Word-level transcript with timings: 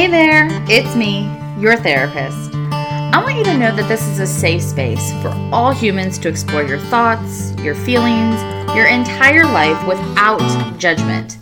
Hey 0.00 0.06
there, 0.06 0.48
it's 0.66 0.96
me, 0.96 1.30
your 1.58 1.76
therapist. 1.76 2.54
I 2.54 3.22
want 3.22 3.36
you 3.36 3.44
to 3.44 3.58
know 3.58 3.76
that 3.76 3.86
this 3.86 4.00
is 4.08 4.18
a 4.18 4.26
safe 4.26 4.62
space 4.62 5.12
for 5.20 5.28
all 5.52 5.72
humans 5.72 6.18
to 6.20 6.28
explore 6.30 6.62
your 6.62 6.78
thoughts, 6.78 7.52
your 7.58 7.74
feelings, 7.74 8.40
your 8.74 8.86
entire 8.86 9.44
life 9.44 9.86
without 9.86 10.40
judgment. 10.78 11.36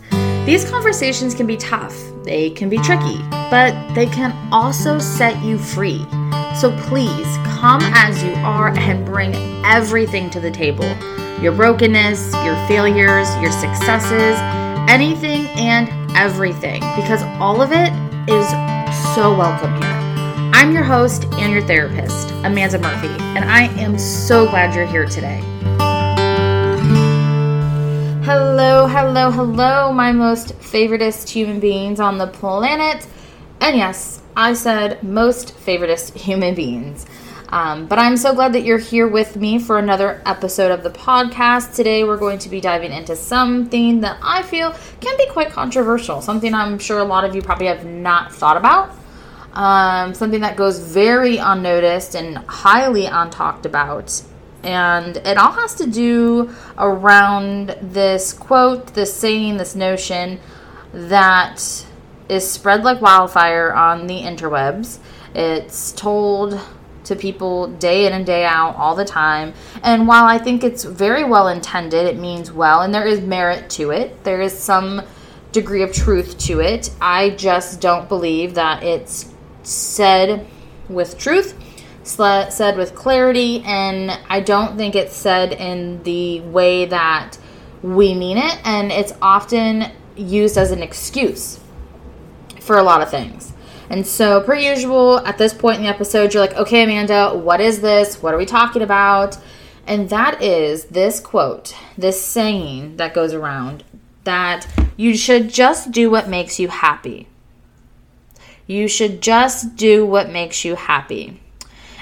These 0.45 0.69
conversations 0.69 1.33
can 1.33 1.47
be 1.47 1.55
tough, 1.55 1.97
they 2.23 2.49
can 2.49 2.67
be 2.67 2.79
tricky, 2.79 3.19
but 3.49 3.93
they 3.93 4.07
can 4.07 4.35
also 4.51 4.99
set 4.99 5.41
you 5.41 5.57
free. 5.57 6.05
So 6.53 6.77
please 6.81 7.37
come 7.61 7.79
as 7.81 8.21
you 8.21 8.33
are 8.43 8.77
and 8.77 9.05
bring 9.05 9.33
everything 9.63 10.29
to 10.31 10.41
the 10.41 10.51
table 10.51 10.93
your 11.41 11.53
brokenness, 11.53 12.33
your 12.43 12.67
failures, 12.67 13.33
your 13.37 13.53
successes, 13.53 14.37
anything 14.89 15.45
and 15.57 15.87
everything, 16.15 16.81
because 16.95 17.23
all 17.39 17.61
of 17.61 17.71
it 17.71 17.91
is 18.29 18.47
so 19.15 19.35
welcome 19.35 19.73
here. 19.81 19.99
I'm 20.53 20.71
your 20.71 20.83
host 20.83 21.25
and 21.33 21.53
your 21.53 21.61
therapist, 21.61 22.31
Amanda 22.43 22.79
Murphy, 22.79 23.07
and 23.07 23.45
I 23.45 23.63
am 23.79 23.97
so 23.97 24.49
glad 24.49 24.75
you're 24.75 24.85
here 24.85 25.05
today. 25.05 25.41
Hello, 28.23 28.85
hello, 28.87 29.31
hello, 29.31 29.93
my 29.93 30.11
most 30.11 30.49
favoritist 30.59 31.29
human 31.29 31.59
beings 31.59 31.99
on 31.99 32.17
the 32.17 32.27
planet. 32.27 33.07
And 33.61 33.77
yes, 33.77 34.21
I 34.35 34.53
said 34.53 35.01
most 35.03 35.55
favoritist 35.57 36.15
human 36.15 36.55
beings. 36.55 37.05
Um, 37.51 37.87
but 37.87 37.97
I'm 37.97 38.15
so 38.15 38.35
glad 38.35 38.53
that 38.53 38.63
you're 38.63 38.77
here 38.77 39.07
with 39.07 39.35
me 39.35 39.57
for 39.57 39.79
another 39.79 40.21
episode 40.25 40.69
of 40.71 40.83
the 40.83 40.91
podcast. 40.91 41.75
Today, 41.75 42.03
we're 42.03 42.17
going 42.17 42.37
to 42.39 42.49
be 42.49 42.61
diving 42.61 42.91
into 42.91 43.15
something 43.15 44.01
that 44.01 44.19
I 44.21 44.43
feel 44.43 44.75
can 45.01 45.17
be 45.17 45.27
quite 45.29 45.49
controversial, 45.49 46.21
something 46.21 46.53
I'm 46.53 46.77
sure 46.77 46.99
a 46.99 47.03
lot 47.03 47.25
of 47.25 47.33
you 47.33 47.41
probably 47.41 47.65
have 47.65 47.85
not 47.85 48.31
thought 48.31 48.55
about, 48.55 48.95
um, 49.53 50.13
something 50.13 50.41
that 50.41 50.57
goes 50.57 50.77
very 50.77 51.37
unnoticed 51.37 52.15
and 52.15 52.37
highly 52.37 53.05
untalked 53.05 53.65
about. 53.65 54.21
And 54.61 55.17
it 55.17 55.37
all 55.37 55.53
has 55.53 55.73
to 55.75 55.89
do 55.89 56.53
around 56.77 57.75
this 57.81 58.31
quote, 58.31 58.93
this 58.93 59.11
saying, 59.11 59.57
this 59.57 59.75
notion 59.75 60.39
that 60.93 61.85
is 62.27 62.49
spread 62.49 62.83
like 62.83 63.01
wildfire 63.01 63.73
on 63.73 64.05
the 64.05 64.21
interwebs. 64.21 64.99
It's 65.33 65.91
told 65.93 66.59
to 67.09 67.15
people 67.15 67.67
day 67.67 68.07
in 68.07 68.13
and 68.13 68.25
day 68.25 68.45
out 68.45 68.75
all 68.77 68.95
the 68.95 69.05
time. 69.05 69.53
And 69.83 70.07
while 70.07 70.25
I 70.25 70.37
think 70.37 70.63
it's 70.63 70.83
very 70.83 71.23
well 71.23 71.49
intended, 71.49 72.07
it 72.07 72.17
means 72.17 72.51
well, 72.51 72.81
and 72.81 72.93
there 72.93 73.05
is 73.05 73.21
merit 73.21 73.69
to 73.71 73.91
it, 73.91 74.23
there 74.23 74.41
is 74.41 74.57
some 74.57 75.03
degree 75.51 75.83
of 75.83 75.91
truth 75.91 76.37
to 76.37 76.61
it. 76.61 76.91
I 77.01 77.31
just 77.31 77.81
don't 77.81 78.07
believe 78.07 78.55
that 78.55 78.83
it's 78.83 79.33
said 79.63 80.47
with 80.87 81.17
truth, 81.17 81.55
said 82.03 82.77
with 82.77 82.95
clarity, 82.95 83.61
and 83.65 84.17
I 84.29 84.39
don't 84.39 84.77
think 84.77 84.95
it's 84.95 85.15
said 85.15 85.53
in 85.53 86.01
the 86.03 86.41
way 86.41 86.85
that 86.85 87.37
we 87.81 88.13
mean 88.13 88.37
it, 88.37 88.59
and 88.63 88.91
it's 88.91 89.13
often 89.21 89.91
used 90.15 90.57
as 90.57 90.71
an 90.71 90.83
excuse 90.83 91.59
for 92.59 92.77
a 92.77 92.83
lot 92.83 93.01
of 93.01 93.09
things. 93.09 93.53
And 93.89 94.05
so, 94.05 94.41
per 94.41 94.55
usual, 94.55 95.19
at 95.25 95.37
this 95.37 95.53
point 95.53 95.77
in 95.77 95.83
the 95.83 95.89
episode, 95.89 96.33
you're 96.33 96.43
like, 96.43 96.55
okay, 96.55 96.83
Amanda, 96.83 97.35
what 97.35 97.59
is 97.59 97.81
this? 97.81 98.21
What 98.21 98.33
are 98.33 98.37
we 98.37 98.45
talking 98.45 98.83
about? 98.83 99.37
And 99.87 100.09
that 100.09 100.43
is 100.43 100.85
this 100.85 101.19
quote, 101.19 101.75
this 101.97 102.23
saying 102.23 102.97
that 102.97 103.15
goes 103.15 103.33
around 103.33 103.83
that 104.23 104.67
you 104.95 105.17
should 105.17 105.49
just 105.49 105.91
do 105.91 106.11
what 106.11 106.29
makes 106.29 106.59
you 106.59 106.67
happy. 106.67 107.27
You 108.67 108.87
should 108.87 109.21
just 109.21 109.75
do 109.75 110.05
what 110.05 110.29
makes 110.29 110.63
you 110.63 110.75
happy. 110.75 111.41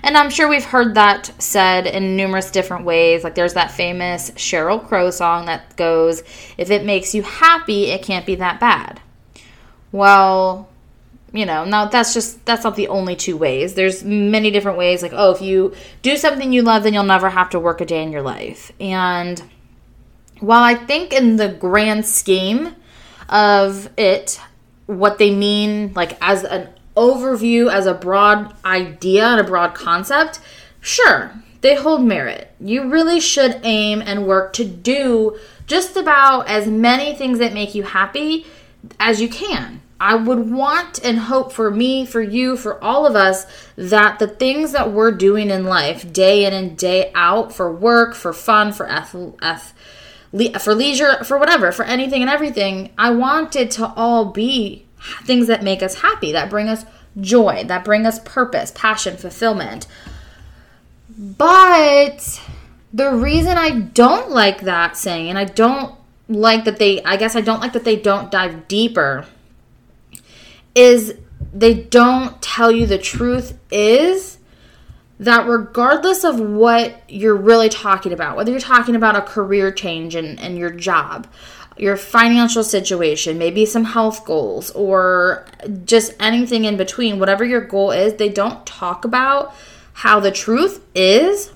And 0.03 0.17
I'm 0.17 0.29
sure 0.29 0.49
we've 0.49 0.65
heard 0.65 0.95
that 0.95 1.31
said 1.41 1.87
in 1.87 2.17
numerous 2.17 2.51
different 2.51 2.83
ways. 2.83 3.23
Like 3.23 3.35
there's 3.35 3.53
that 3.53 3.71
famous 3.71 4.31
Sheryl 4.31 4.85
Crow 4.85 5.09
song 5.09 5.45
that 5.45 5.75
goes, 5.77 6.23
If 6.57 6.69
it 6.69 6.85
makes 6.85 7.15
you 7.15 7.23
happy, 7.23 7.85
it 7.85 8.03
can't 8.03 8.25
be 8.25 8.35
that 8.35 8.59
bad. 8.59 8.99
Well, 9.93 10.67
you 11.33 11.45
know 11.45 11.65
now 11.65 11.85
that's 11.85 12.13
just 12.13 12.43
that's 12.45 12.63
not 12.63 12.75
the 12.75 12.87
only 12.87 13.15
two 13.15 13.37
ways. 13.37 13.73
There's 13.73 14.03
many 14.03 14.51
different 14.51 14.77
ways 14.77 15.01
like 15.01 15.13
oh 15.13 15.31
if 15.31 15.41
you 15.41 15.73
do 16.01 16.17
something 16.17 16.53
you 16.53 16.61
love 16.61 16.83
then 16.83 16.93
you'll 16.93 17.03
never 17.03 17.29
have 17.29 17.49
to 17.51 17.59
work 17.59 17.81
a 17.81 17.85
day 17.85 18.03
in 18.03 18.11
your 18.11 18.21
life. 18.21 18.71
And 18.79 19.41
while 20.39 20.63
i 20.63 20.75
think 20.75 21.13
in 21.13 21.37
the 21.37 21.49
grand 21.49 22.05
scheme 22.05 22.75
of 23.29 23.89
it 23.97 24.39
what 24.85 25.17
they 25.17 25.33
mean 25.33 25.91
like 25.93 26.17
as 26.21 26.43
an 26.43 26.69
overview 26.95 27.71
as 27.71 27.85
a 27.85 27.93
broad 27.93 28.55
idea 28.63 29.25
and 29.25 29.39
a 29.39 29.43
broad 29.43 29.73
concept 29.73 30.39
sure 30.79 31.31
they 31.61 31.75
hold 31.75 32.03
merit. 32.03 32.51
You 32.59 32.87
really 32.89 33.19
should 33.19 33.59
aim 33.63 34.01
and 34.05 34.27
work 34.27 34.53
to 34.53 34.63
do 34.63 35.39
just 35.65 35.97
about 35.97 36.47
as 36.47 36.67
many 36.67 37.15
things 37.15 37.39
that 37.39 37.51
make 37.51 37.73
you 37.73 37.83
happy 37.83 38.45
as 38.99 39.19
you 39.19 39.27
can 39.27 39.81
I 39.99 40.15
would 40.15 40.51
want 40.51 41.03
and 41.03 41.17
hope 41.17 41.51
for 41.51 41.71
me, 41.71 42.05
for 42.05 42.21
you, 42.21 42.55
for 42.55 42.81
all 42.83 43.05
of 43.07 43.15
us 43.15 43.45
that 43.75 44.19
the 44.19 44.27
things 44.27 44.71
that 44.73 44.91
we're 44.91 45.11
doing 45.11 45.49
in 45.49 45.65
life, 45.65 46.11
day 46.13 46.45
in 46.45 46.53
and 46.53 46.77
day 46.77 47.11
out, 47.15 47.51
for 47.53 47.71
work, 47.71 48.13
for 48.13 48.31
fun, 48.31 48.71
for 48.73 48.87
eth- 48.87 49.73
for 50.59 50.75
leisure, 50.75 51.23
for 51.23 51.39
whatever, 51.39 51.71
for 51.71 51.83
anything 51.85 52.21
and 52.21 52.29
everything, 52.29 52.91
I 52.97 53.11
want 53.11 53.55
it 53.55 53.71
to 53.71 53.87
all 53.95 54.25
be 54.25 54.85
things 55.23 55.47
that 55.47 55.63
make 55.63 55.81
us 55.81 55.95
happy, 55.95 56.31
that 56.33 56.49
bring 56.49 56.69
us 56.69 56.85
joy, 57.19 57.63
that 57.65 57.83
bring 57.83 58.05
us 58.05 58.19
purpose, 58.19 58.71
passion, 58.75 59.17
fulfillment. 59.17 59.87
But 61.17 62.39
the 62.93 63.11
reason 63.11 63.57
I 63.57 63.71
don't 63.79 64.29
like 64.29 64.61
that 64.61 64.95
saying, 64.95 65.29
and 65.29 65.39
I 65.39 65.45
don't 65.45 65.95
like 66.29 66.65
that 66.65 66.77
they, 66.77 67.01
I 67.03 67.17
guess 67.17 67.35
I 67.35 67.41
don't 67.41 67.61
like 67.61 67.73
that 67.73 67.85
they 67.85 67.95
don't 67.95 68.29
dive 68.29 68.67
deeper 68.67 69.25
is 70.77 71.15
they 71.53 71.73
don't 71.73 72.39
tell 72.39 72.71
you 72.71 72.85
the 72.85 72.99
truth 72.99 73.57
is 73.71 74.37
that 75.19 75.47
regardless 75.47 76.23
of 76.23 76.39
what 76.39 77.01
you're 77.09 77.35
really 77.35 77.69
talking 77.69 78.13
about, 78.13 78.37
whether 78.37 78.51
you're 78.51 78.59
talking 78.59 78.95
about 78.95 79.15
a 79.15 79.21
career 79.21 79.71
change 79.71 80.13
and, 80.13 80.39
and 80.39 80.55
your 80.55 80.69
job, 80.69 81.27
your 81.77 81.97
financial 81.97 82.63
situation, 82.63 83.39
maybe 83.39 83.65
some 83.65 83.85
health 83.85 84.23
goals, 84.23 84.69
or 84.71 85.47
just 85.83 86.13
anything 86.19 86.65
in 86.65 86.77
between, 86.77 87.17
whatever 87.17 87.43
your 87.43 87.61
goal 87.61 87.91
is, 87.91 88.13
they 88.13 88.29
don't 88.29 88.63
talk 88.67 89.03
about 89.03 89.55
how 89.93 90.19
the 90.19 90.31
truth 90.31 90.85
is 90.93 91.51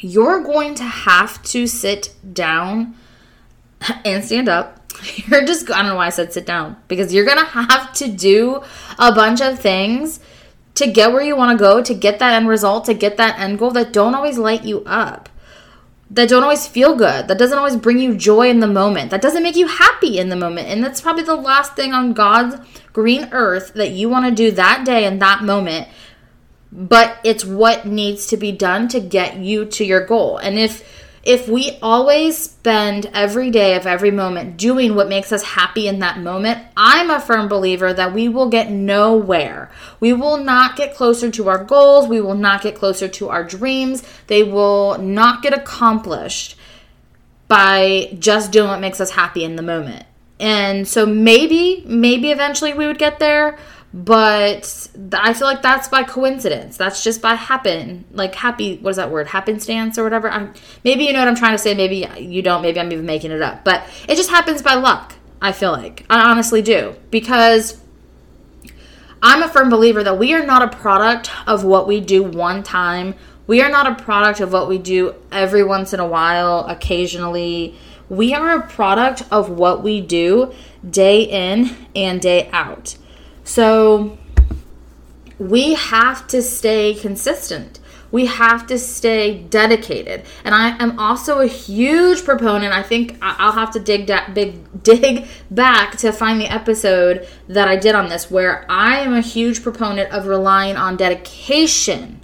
you're 0.00 0.42
going 0.42 0.74
to 0.74 0.82
have 0.82 1.40
to 1.44 1.66
sit 1.66 2.12
down 2.32 2.96
and 4.04 4.24
stand 4.24 4.48
up 4.48 4.75
you're 5.26 5.44
just 5.44 5.70
I 5.70 5.82
don't 5.82 5.90
know 5.90 5.96
why 5.96 6.06
I 6.06 6.10
said 6.10 6.32
sit 6.32 6.46
down 6.46 6.76
because 6.88 7.12
you're 7.12 7.24
going 7.24 7.38
to 7.38 7.44
have 7.44 7.92
to 7.94 8.08
do 8.08 8.62
a 8.98 9.12
bunch 9.12 9.40
of 9.40 9.58
things 9.58 10.20
to 10.76 10.90
get 10.90 11.12
where 11.12 11.22
you 11.22 11.34
want 11.36 11.58
to 11.58 11.62
go, 11.62 11.82
to 11.82 11.94
get 11.94 12.18
that 12.18 12.34
end 12.34 12.48
result, 12.48 12.84
to 12.84 12.94
get 12.94 13.16
that 13.16 13.38
end 13.38 13.58
goal 13.58 13.70
that 13.72 13.92
don't 13.92 14.14
always 14.14 14.38
light 14.38 14.64
you 14.64 14.84
up. 14.84 15.28
That 16.10 16.28
don't 16.28 16.42
always 16.42 16.66
feel 16.66 16.94
good. 16.94 17.26
That 17.26 17.38
doesn't 17.38 17.58
always 17.58 17.76
bring 17.76 17.98
you 17.98 18.14
joy 18.14 18.48
in 18.48 18.60
the 18.60 18.68
moment. 18.68 19.10
That 19.10 19.22
doesn't 19.22 19.42
make 19.42 19.56
you 19.56 19.66
happy 19.66 20.18
in 20.18 20.28
the 20.28 20.36
moment. 20.36 20.68
And 20.68 20.84
that's 20.84 21.00
probably 21.00 21.24
the 21.24 21.34
last 21.34 21.74
thing 21.74 21.92
on 21.92 22.12
God's 22.12 22.56
green 22.92 23.28
earth 23.32 23.74
that 23.74 23.90
you 23.90 24.08
want 24.08 24.26
to 24.26 24.30
do 24.30 24.52
that 24.52 24.84
day 24.84 25.04
and 25.04 25.20
that 25.20 25.42
moment. 25.42 25.88
But 26.70 27.18
it's 27.24 27.44
what 27.44 27.86
needs 27.86 28.26
to 28.28 28.36
be 28.36 28.52
done 28.52 28.86
to 28.88 29.00
get 29.00 29.38
you 29.38 29.64
to 29.64 29.84
your 29.84 30.04
goal. 30.06 30.36
And 30.36 30.58
if 30.58 31.05
if 31.26 31.48
we 31.48 31.76
always 31.82 32.38
spend 32.38 33.10
every 33.12 33.50
day 33.50 33.74
of 33.74 33.84
every 33.84 34.12
moment 34.12 34.56
doing 34.56 34.94
what 34.94 35.08
makes 35.08 35.32
us 35.32 35.42
happy 35.42 35.88
in 35.88 35.98
that 35.98 36.20
moment, 36.20 36.64
I'm 36.76 37.10
a 37.10 37.18
firm 37.18 37.48
believer 37.48 37.92
that 37.92 38.14
we 38.14 38.28
will 38.28 38.48
get 38.48 38.70
nowhere. 38.70 39.68
We 39.98 40.12
will 40.12 40.36
not 40.36 40.76
get 40.76 40.94
closer 40.94 41.28
to 41.32 41.48
our 41.48 41.64
goals. 41.64 42.06
We 42.06 42.20
will 42.20 42.36
not 42.36 42.62
get 42.62 42.76
closer 42.76 43.08
to 43.08 43.28
our 43.28 43.42
dreams. 43.42 44.04
They 44.28 44.44
will 44.44 44.98
not 44.98 45.42
get 45.42 45.52
accomplished 45.52 46.56
by 47.48 48.16
just 48.20 48.52
doing 48.52 48.68
what 48.68 48.80
makes 48.80 49.00
us 49.00 49.10
happy 49.10 49.42
in 49.42 49.56
the 49.56 49.62
moment. 49.62 50.06
And 50.38 50.86
so 50.86 51.06
maybe, 51.06 51.82
maybe 51.86 52.30
eventually 52.30 52.72
we 52.72 52.86
would 52.86 52.98
get 52.98 53.18
there, 53.18 53.58
but 53.96 54.88
I 55.14 55.32
feel 55.32 55.46
like 55.46 55.62
that's 55.62 55.88
by 55.88 56.02
coincidence. 56.02 56.76
That's 56.76 57.02
just 57.02 57.22
by 57.22 57.34
happen, 57.34 58.04
like 58.10 58.34
happy. 58.34 58.76
What 58.76 58.90
is 58.90 58.96
that 58.96 59.10
word? 59.10 59.26
Happenstance 59.26 59.96
or 59.96 60.04
whatever. 60.04 60.28
I'm, 60.28 60.52
maybe 60.84 61.04
you 61.04 61.14
know 61.14 61.20
what 61.20 61.28
I'm 61.28 61.34
trying 61.34 61.54
to 61.54 61.58
say. 61.58 61.72
Maybe 61.72 62.06
you 62.18 62.42
don't. 62.42 62.60
Maybe 62.60 62.78
I'm 62.78 62.92
even 62.92 63.06
making 63.06 63.30
it 63.30 63.40
up. 63.40 63.64
But 63.64 63.88
it 64.06 64.16
just 64.16 64.28
happens 64.28 64.60
by 64.60 64.74
luck. 64.74 65.14
I 65.40 65.52
feel 65.52 65.72
like 65.72 66.04
I 66.10 66.30
honestly 66.30 66.60
do 66.60 66.94
because 67.10 67.80
I'm 69.22 69.42
a 69.42 69.48
firm 69.48 69.70
believer 69.70 70.04
that 70.04 70.18
we 70.18 70.34
are 70.34 70.44
not 70.44 70.60
a 70.60 70.76
product 70.76 71.30
of 71.48 71.64
what 71.64 71.86
we 71.86 72.00
do 72.00 72.22
one 72.22 72.62
time. 72.62 73.14
We 73.46 73.62
are 73.62 73.70
not 73.70 73.86
a 73.86 73.94
product 73.94 74.40
of 74.40 74.52
what 74.52 74.68
we 74.68 74.76
do 74.76 75.14
every 75.32 75.64
once 75.64 75.94
in 75.94 76.00
a 76.00 76.06
while, 76.06 76.66
occasionally. 76.66 77.74
We 78.10 78.34
are 78.34 78.58
a 78.58 78.66
product 78.66 79.22
of 79.30 79.48
what 79.48 79.82
we 79.82 80.02
do 80.02 80.52
day 80.88 81.22
in 81.22 81.74
and 81.94 82.20
day 82.20 82.50
out. 82.52 82.96
So 83.46 84.18
we 85.38 85.74
have 85.74 86.26
to 86.28 86.42
stay 86.42 86.94
consistent. 86.94 87.78
We 88.10 88.26
have 88.26 88.66
to 88.66 88.78
stay 88.78 89.38
dedicated. 89.38 90.24
And 90.44 90.54
I 90.54 90.76
am 90.82 90.98
also 90.98 91.38
a 91.38 91.46
huge 91.46 92.24
proponent. 92.24 92.74
I 92.74 92.82
think 92.82 93.16
I'll 93.22 93.52
have 93.52 93.70
to 93.72 93.80
dig 93.80 94.06
da- 94.06 94.32
big 94.32 94.82
dig 94.82 95.26
back 95.50 95.96
to 95.98 96.12
find 96.12 96.40
the 96.40 96.52
episode 96.52 97.26
that 97.48 97.68
I 97.68 97.76
did 97.76 97.94
on 97.94 98.08
this 98.08 98.30
where 98.30 98.66
I 98.68 98.98
am 98.98 99.14
a 99.14 99.20
huge 99.20 99.62
proponent 99.62 100.12
of 100.12 100.26
relying 100.26 100.76
on 100.76 100.96
dedication 100.96 102.20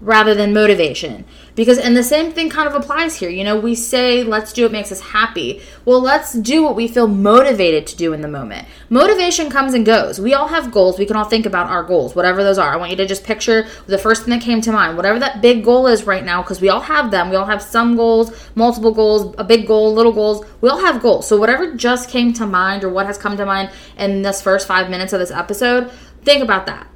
rather 0.00 0.34
than 0.34 0.52
motivation. 0.52 1.24
Because, 1.54 1.78
and 1.78 1.96
the 1.96 2.04
same 2.04 2.32
thing 2.32 2.50
kind 2.50 2.68
of 2.68 2.74
applies 2.74 3.16
here. 3.16 3.30
You 3.30 3.42
know, 3.42 3.58
we 3.58 3.74
say, 3.74 4.22
let's 4.22 4.52
do 4.52 4.62
what 4.62 4.72
makes 4.72 4.92
us 4.92 5.00
happy. 5.00 5.60
Well, 5.84 6.00
let's 6.00 6.34
do 6.34 6.62
what 6.62 6.76
we 6.76 6.86
feel 6.86 7.08
motivated 7.08 7.86
to 7.88 7.96
do 7.96 8.12
in 8.12 8.20
the 8.20 8.28
moment. 8.28 8.68
Motivation 8.90 9.50
comes 9.50 9.74
and 9.74 9.84
goes. 9.84 10.20
We 10.20 10.34
all 10.34 10.48
have 10.48 10.70
goals. 10.70 10.98
We 10.98 11.06
can 11.06 11.16
all 11.16 11.24
think 11.24 11.46
about 11.46 11.68
our 11.68 11.82
goals, 11.82 12.14
whatever 12.14 12.44
those 12.44 12.58
are. 12.58 12.72
I 12.72 12.76
want 12.76 12.92
you 12.92 12.96
to 12.98 13.06
just 13.06 13.24
picture 13.24 13.66
the 13.86 13.98
first 13.98 14.22
thing 14.22 14.30
that 14.30 14.42
came 14.42 14.60
to 14.60 14.72
mind, 14.72 14.96
whatever 14.96 15.18
that 15.18 15.42
big 15.42 15.64
goal 15.64 15.88
is 15.88 16.04
right 16.04 16.24
now, 16.24 16.42
because 16.42 16.60
we 16.60 16.68
all 16.68 16.80
have 16.80 17.10
them. 17.10 17.30
We 17.30 17.36
all 17.36 17.46
have 17.46 17.62
some 17.62 17.96
goals, 17.96 18.30
multiple 18.54 18.92
goals, 18.92 19.34
a 19.36 19.44
big 19.44 19.66
goal, 19.66 19.92
little 19.92 20.12
goals. 20.12 20.46
We 20.60 20.68
all 20.68 20.80
have 20.80 21.02
goals. 21.02 21.26
So, 21.26 21.36
whatever 21.38 21.74
just 21.74 22.08
came 22.08 22.32
to 22.34 22.46
mind 22.46 22.84
or 22.84 22.88
what 22.88 23.06
has 23.06 23.18
come 23.18 23.36
to 23.36 23.44
mind 23.44 23.70
in 23.96 24.22
this 24.22 24.40
first 24.40 24.68
five 24.68 24.90
minutes 24.90 25.12
of 25.12 25.18
this 25.18 25.30
episode, 25.32 25.90
think 26.22 26.42
about 26.42 26.66
that 26.66 26.88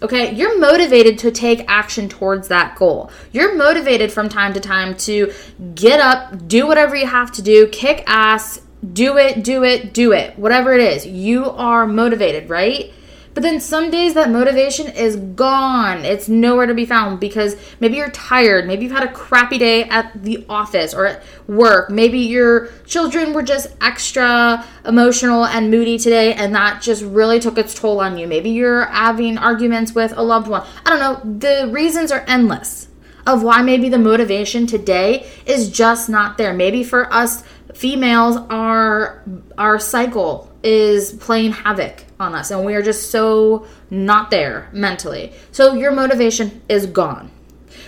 Okay, 0.00 0.32
you're 0.32 0.58
motivated 0.60 1.18
to 1.18 1.32
take 1.32 1.64
action 1.66 2.08
towards 2.08 2.46
that 2.48 2.76
goal. 2.76 3.10
You're 3.32 3.56
motivated 3.56 4.12
from 4.12 4.28
time 4.28 4.52
to 4.54 4.60
time 4.60 4.96
to 4.98 5.32
get 5.74 5.98
up, 5.98 6.46
do 6.46 6.68
whatever 6.68 6.94
you 6.94 7.06
have 7.06 7.32
to 7.32 7.42
do, 7.42 7.66
kick 7.68 8.04
ass, 8.06 8.60
do 8.92 9.16
it, 9.16 9.42
do 9.42 9.64
it, 9.64 9.92
do 9.92 10.12
it, 10.12 10.38
whatever 10.38 10.72
it 10.72 10.80
is. 10.80 11.04
You 11.04 11.46
are 11.50 11.84
motivated, 11.84 12.48
right? 12.48 12.92
But 13.38 13.44
then 13.44 13.60
some 13.60 13.92
days 13.92 14.14
that 14.14 14.30
motivation 14.30 14.88
is 14.88 15.14
gone. 15.14 16.04
It's 16.04 16.28
nowhere 16.28 16.66
to 16.66 16.74
be 16.74 16.84
found 16.84 17.20
because 17.20 17.54
maybe 17.78 17.96
you're 17.96 18.10
tired. 18.10 18.66
Maybe 18.66 18.82
you've 18.82 18.92
had 18.92 19.08
a 19.08 19.12
crappy 19.12 19.58
day 19.58 19.84
at 19.84 20.24
the 20.24 20.44
office 20.48 20.92
or 20.92 21.06
at 21.06 21.22
work. 21.46 21.88
Maybe 21.88 22.18
your 22.18 22.66
children 22.84 23.32
were 23.32 23.44
just 23.44 23.68
extra 23.80 24.66
emotional 24.84 25.46
and 25.46 25.70
moody 25.70 25.98
today 25.98 26.34
and 26.34 26.52
that 26.56 26.82
just 26.82 27.04
really 27.04 27.38
took 27.38 27.58
its 27.58 27.74
toll 27.74 28.00
on 28.00 28.18
you. 28.18 28.26
Maybe 28.26 28.50
you're 28.50 28.86
having 28.86 29.38
arguments 29.38 29.94
with 29.94 30.12
a 30.16 30.22
loved 30.22 30.48
one. 30.48 30.66
I 30.84 30.90
don't 30.90 30.98
know. 30.98 31.38
The 31.38 31.72
reasons 31.72 32.10
are 32.10 32.24
endless 32.26 32.88
of 33.24 33.44
why 33.44 33.62
maybe 33.62 33.88
the 33.88 34.00
motivation 34.00 34.66
today 34.66 35.30
is 35.46 35.70
just 35.70 36.08
not 36.08 36.38
there. 36.38 36.52
Maybe 36.52 36.82
for 36.82 37.14
us 37.14 37.44
females 37.72 38.36
our 38.50 39.22
our 39.56 39.78
cycle 39.78 40.50
is 40.64 41.12
playing 41.12 41.52
havoc 41.52 42.07
on 42.20 42.34
us 42.34 42.50
and 42.50 42.64
we 42.64 42.74
are 42.74 42.82
just 42.82 43.10
so 43.10 43.66
not 43.90 44.30
there 44.30 44.68
mentally. 44.72 45.32
So 45.52 45.74
your 45.74 45.92
motivation 45.92 46.62
is 46.68 46.86
gone. 46.86 47.30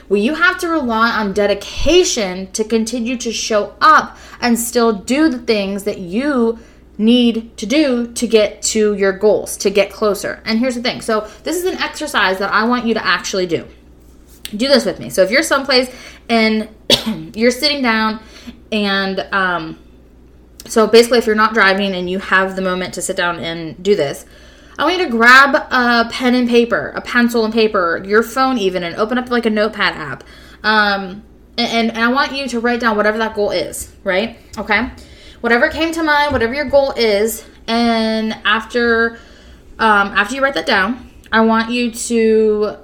Well, 0.08 0.20
you 0.20 0.34
have 0.34 0.58
to 0.58 0.68
rely 0.68 1.10
on 1.10 1.32
dedication 1.32 2.50
to 2.52 2.64
continue 2.64 3.16
to 3.18 3.32
show 3.32 3.74
up 3.80 4.16
and 4.40 4.58
still 4.58 4.92
do 4.92 5.28
the 5.28 5.38
things 5.38 5.84
that 5.84 5.98
you 5.98 6.58
need 6.98 7.56
to 7.56 7.66
do 7.66 8.12
to 8.12 8.26
get 8.26 8.60
to 8.60 8.94
your 8.94 9.12
goals, 9.12 9.56
to 9.58 9.70
get 9.70 9.90
closer. 9.90 10.42
And 10.44 10.58
here's 10.58 10.74
the 10.74 10.82
thing 10.82 11.00
so, 11.00 11.28
this 11.44 11.56
is 11.56 11.64
an 11.64 11.78
exercise 11.78 12.38
that 12.38 12.52
I 12.52 12.64
want 12.64 12.86
you 12.86 12.94
to 12.94 13.04
actually 13.04 13.46
do. 13.46 13.66
Do 14.50 14.68
this 14.68 14.84
with 14.84 14.98
me. 14.98 15.10
So, 15.10 15.22
if 15.22 15.30
you're 15.30 15.42
someplace 15.42 15.94
and 16.28 16.68
you're 17.34 17.52
sitting 17.52 17.82
down 17.82 18.20
and, 18.70 19.20
um, 19.32 19.78
so 20.66 20.86
basically, 20.86 21.18
if 21.18 21.26
you're 21.26 21.36
not 21.36 21.54
driving 21.54 21.94
and 21.94 22.08
you 22.08 22.18
have 22.18 22.56
the 22.56 22.62
moment 22.62 22.94
to 22.94 23.02
sit 23.02 23.16
down 23.16 23.38
and 23.38 23.82
do 23.82 23.96
this, 23.96 24.26
I 24.78 24.84
want 24.84 24.98
you 24.98 25.04
to 25.04 25.10
grab 25.10 25.54
a 25.54 26.08
pen 26.10 26.34
and 26.34 26.48
paper, 26.48 26.92
a 26.94 27.00
pencil 27.00 27.44
and 27.44 27.52
paper, 27.52 28.02
your 28.04 28.22
phone 28.22 28.58
even, 28.58 28.82
and 28.82 28.96
open 28.96 29.18
up 29.18 29.30
like 29.30 29.46
a 29.46 29.50
notepad 29.50 29.94
app. 29.94 30.24
Um, 30.62 31.22
and, 31.58 31.90
and 31.90 31.98
I 31.98 32.08
want 32.08 32.32
you 32.32 32.48
to 32.48 32.60
write 32.60 32.80
down 32.80 32.96
whatever 32.96 33.18
that 33.18 33.34
goal 33.34 33.50
is, 33.50 33.92
right? 34.04 34.38
Okay. 34.56 34.90
Whatever 35.40 35.68
came 35.68 35.92
to 35.92 36.02
mind, 36.02 36.32
whatever 36.32 36.54
your 36.54 36.66
goal 36.66 36.92
is, 36.92 37.44
and 37.66 38.32
after 38.44 39.18
um, 39.78 40.08
after 40.08 40.34
you 40.34 40.42
write 40.42 40.54
that 40.54 40.66
down, 40.66 41.10
I 41.32 41.40
want 41.42 41.70
you 41.70 41.90
to 41.90 42.76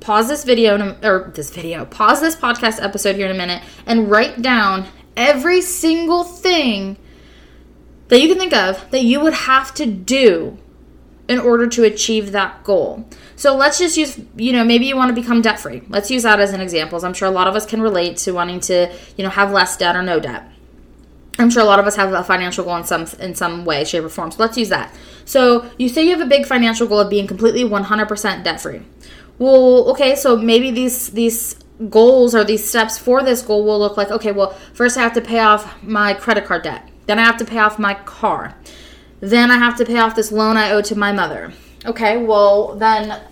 pause 0.00 0.28
this 0.28 0.44
video 0.44 0.96
or 1.02 1.32
this 1.34 1.50
video, 1.50 1.84
pause 1.84 2.20
this 2.20 2.36
podcast 2.36 2.82
episode 2.82 3.16
here 3.16 3.26
in 3.26 3.32
a 3.32 3.38
minute, 3.38 3.62
and 3.86 4.10
write 4.10 4.42
down 4.42 4.86
every 5.16 5.60
single 5.60 6.22
thing 6.22 6.96
that 8.14 8.20
you 8.20 8.28
can 8.28 8.38
think 8.38 8.52
of 8.52 8.88
that 8.92 9.02
you 9.02 9.18
would 9.18 9.34
have 9.34 9.74
to 9.74 9.86
do 9.86 10.56
in 11.26 11.40
order 11.40 11.66
to 11.66 11.82
achieve 11.82 12.30
that 12.30 12.62
goal. 12.62 13.08
So 13.34 13.56
let's 13.56 13.76
just 13.80 13.96
use, 13.96 14.20
you 14.36 14.52
know, 14.52 14.62
maybe 14.62 14.86
you 14.86 14.94
want 14.94 15.08
to 15.08 15.20
become 15.20 15.42
debt 15.42 15.58
free. 15.58 15.82
Let's 15.88 16.12
use 16.12 16.22
that 16.22 16.38
as 16.38 16.52
an 16.52 16.60
example. 16.60 17.04
I'm 17.04 17.12
sure 17.12 17.26
a 17.26 17.32
lot 17.32 17.48
of 17.48 17.56
us 17.56 17.66
can 17.66 17.82
relate 17.82 18.16
to 18.18 18.30
wanting 18.30 18.60
to, 18.60 18.94
you 19.16 19.24
know, 19.24 19.30
have 19.30 19.50
less 19.50 19.76
debt 19.76 19.96
or 19.96 20.02
no 20.02 20.20
debt. 20.20 20.48
I'm 21.40 21.50
sure 21.50 21.60
a 21.60 21.66
lot 21.66 21.80
of 21.80 21.88
us 21.88 21.96
have 21.96 22.12
a 22.12 22.22
financial 22.22 22.62
goal 22.62 22.76
in 22.76 22.84
some 22.84 23.08
in 23.18 23.34
some 23.34 23.64
way, 23.64 23.82
shape, 23.82 24.04
or 24.04 24.08
form. 24.08 24.30
So 24.30 24.36
let's 24.38 24.56
use 24.56 24.68
that. 24.68 24.94
So 25.24 25.68
you 25.76 25.88
say 25.88 26.04
you 26.04 26.10
have 26.10 26.20
a 26.20 26.26
big 26.26 26.46
financial 26.46 26.86
goal 26.86 27.00
of 27.00 27.10
being 27.10 27.26
completely 27.26 27.64
100% 27.64 28.44
debt 28.44 28.60
free. 28.60 28.82
Well, 29.40 29.90
okay, 29.90 30.14
so 30.14 30.36
maybe 30.36 30.70
these 30.70 31.08
these 31.10 31.56
goals 31.90 32.32
or 32.36 32.44
these 32.44 32.64
steps 32.64 32.96
for 32.96 33.24
this 33.24 33.42
goal 33.42 33.64
will 33.64 33.80
look 33.80 33.96
like 33.96 34.12
okay, 34.12 34.30
well, 34.30 34.50
first 34.72 34.96
I 34.96 35.00
have 35.00 35.14
to 35.14 35.20
pay 35.20 35.40
off 35.40 35.82
my 35.82 36.14
credit 36.14 36.44
card 36.44 36.62
debt. 36.62 36.88
Then 37.06 37.18
I 37.18 37.22
have 37.22 37.36
to 37.38 37.44
pay 37.44 37.58
off 37.58 37.78
my 37.78 37.94
car. 37.94 38.54
Then 39.20 39.50
I 39.50 39.58
have 39.58 39.76
to 39.78 39.84
pay 39.84 39.98
off 39.98 40.14
this 40.14 40.32
loan 40.32 40.56
I 40.56 40.70
owe 40.70 40.82
to 40.82 40.96
my 40.96 41.12
mother. 41.12 41.52
Okay, 41.86 42.16
well, 42.18 42.76
then, 42.76 43.22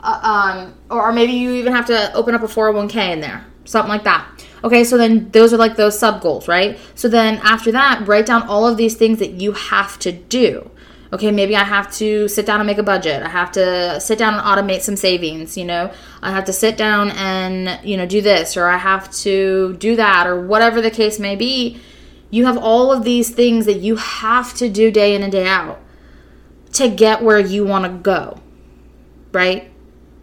uh, 0.00 0.20
um, 0.22 0.74
or 0.90 1.12
maybe 1.12 1.32
you 1.32 1.54
even 1.54 1.72
have 1.72 1.86
to 1.86 2.12
open 2.14 2.34
up 2.34 2.42
a 2.42 2.46
401k 2.46 3.12
in 3.12 3.20
there, 3.20 3.44
something 3.64 3.88
like 3.88 4.04
that. 4.04 4.28
Okay, 4.62 4.84
so 4.84 4.96
then 4.98 5.30
those 5.30 5.54
are 5.54 5.56
like 5.56 5.76
those 5.76 5.98
sub 5.98 6.20
goals, 6.20 6.46
right? 6.46 6.78
So 6.94 7.08
then 7.08 7.38
after 7.42 7.72
that, 7.72 8.06
write 8.06 8.26
down 8.26 8.42
all 8.42 8.66
of 8.66 8.76
these 8.76 8.96
things 8.96 9.18
that 9.20 9.32
you 9.32 9.52
have 9.52 9.98
to 10.00 10.12
do. 10.12 10.70
Okay, 11.12 11.32
maybe 11.32 11.56
I 11.56 11.64
have 11.64 11.92
to 11.94 12.28
sit 12.28 12.46
down 12.46 12.60
and 12.60 12.66
make 12.66 12.78
a 12.78 12.84
budget. 12.84 13.22
I 13.22 13.28
have 13.28 13.50
to 13.52 14.00
sit 14.00 14.18
down 14.18 14.34
and 14.34 14.42
automate 14.42 14.82
some 14.82 14.94
savings, 14.94 15.56
you 15.56 15.64
know. 15.64 15.92
I 16.22 16.30
have 16.30 16.44
to 16.44 16.52
sit 16.52 16.76
down 16.76 17.10
and, 17.12 17.84
you 17.84 17.96
know, 17.96 18.06
do 18.06 18.20
this 18.20 18.56
or 18.56 18.66
I 18.66 18.76
have 18.76 19.10
to 19.22 19.74
do 19.78 19.96
that 19.96 20.28
or 20.28 20.40
whatever 20.40 20.80
the 20.80 20.90
case 20.90 21.18
may 21.18 21.34
be 21.34 21.80
you 22.30 22.46
have 22.46 22.56
all 22.56 22.92
of 22.92 23.04
these 23.04 23.30
things 23.30 23.66
that 23.66 23.80
you 23.80 23.96
have 23.96 24.54
to 24.54 24.68
do 24.68 24.90
day 24.90 25.14
in 25.14 25.22
and 25.22 25.32
day 25.32 25.46
out 25.46 25.80
to 26.72 26.88
get 26.88 27.22
where 27.22 27.38
you 27.38 27.64
want 27.64 27.84
to 27.84 27.90
go. 27.90 28.40
Right? 29.32 29.70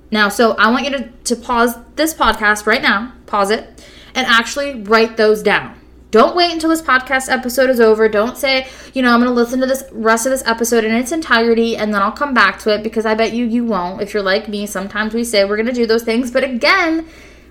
Now, 0.10 0.30
so 0.30 0.52
I 0.54 0.72
want 0.72 0.86
you 0.86 0.92
to, 0.92 1.10
to 1.26 1.36
pause 1.36 1.76
this 1.96 2.14
podcast 2.14 2.66
right 2.66 2.82
now, 2.82 3.14
pause 3.26 3.52
it, 3.52 3.84
and 4.16 4.26
actually 4.26 4.82
write 4.84 5.18
those 5.18 5.44
down. 5.44 5.78
Don't 6.10 6.38
wait 6.38 6.54
until 6.54 6.70
this 6.70 6.82
podcast 6.82 7.30
episode 7.30 7.70
is 7.70 7.82
over. 7.82 8.08
Don't 8.08 8.38
say, 8.38 8.68
you 8.94 9.02
know, 9.02 9.14
I'm 9.14 9.20
going 9.20 9.30
to 9.30 9.36
listen 9.36 9.60
to 9.60 9.66
this 9.66 9.84
rest 9.92 10.26
of 10.26 10.32
this 10.32 10.44
episode 10.46 10.86
in 10.86 10.96
its 10.96 11.12
entirety 11.12 11.76
and 11.76 11.94
then 11.94 12.02
I'll 12.02 12.14
come 12.14 12.34
back 12.34 12.60
to 12.60 12.74
it 12.74 12.82
because 12.82 13.06
I 13.06 13.14
bet 13.14 13.34
you 13.34 13.46
you 13.46 13.66
won't. 13.66 14.02
If 14.02 14.14
you're 14.14 14.24
like 14.24 14.48
me, 14.48 14.66
sometimes 14.66 15.14
we 15.14 15.26
say 15.26 15.44
we're 15.44 15.58
going 15.58 15.68
to 15.68 15.74
do 15.74 15.86
those 15.86 16.04
things, 16.04 16.32
but 16.32 16.46
again, 16.46 17.08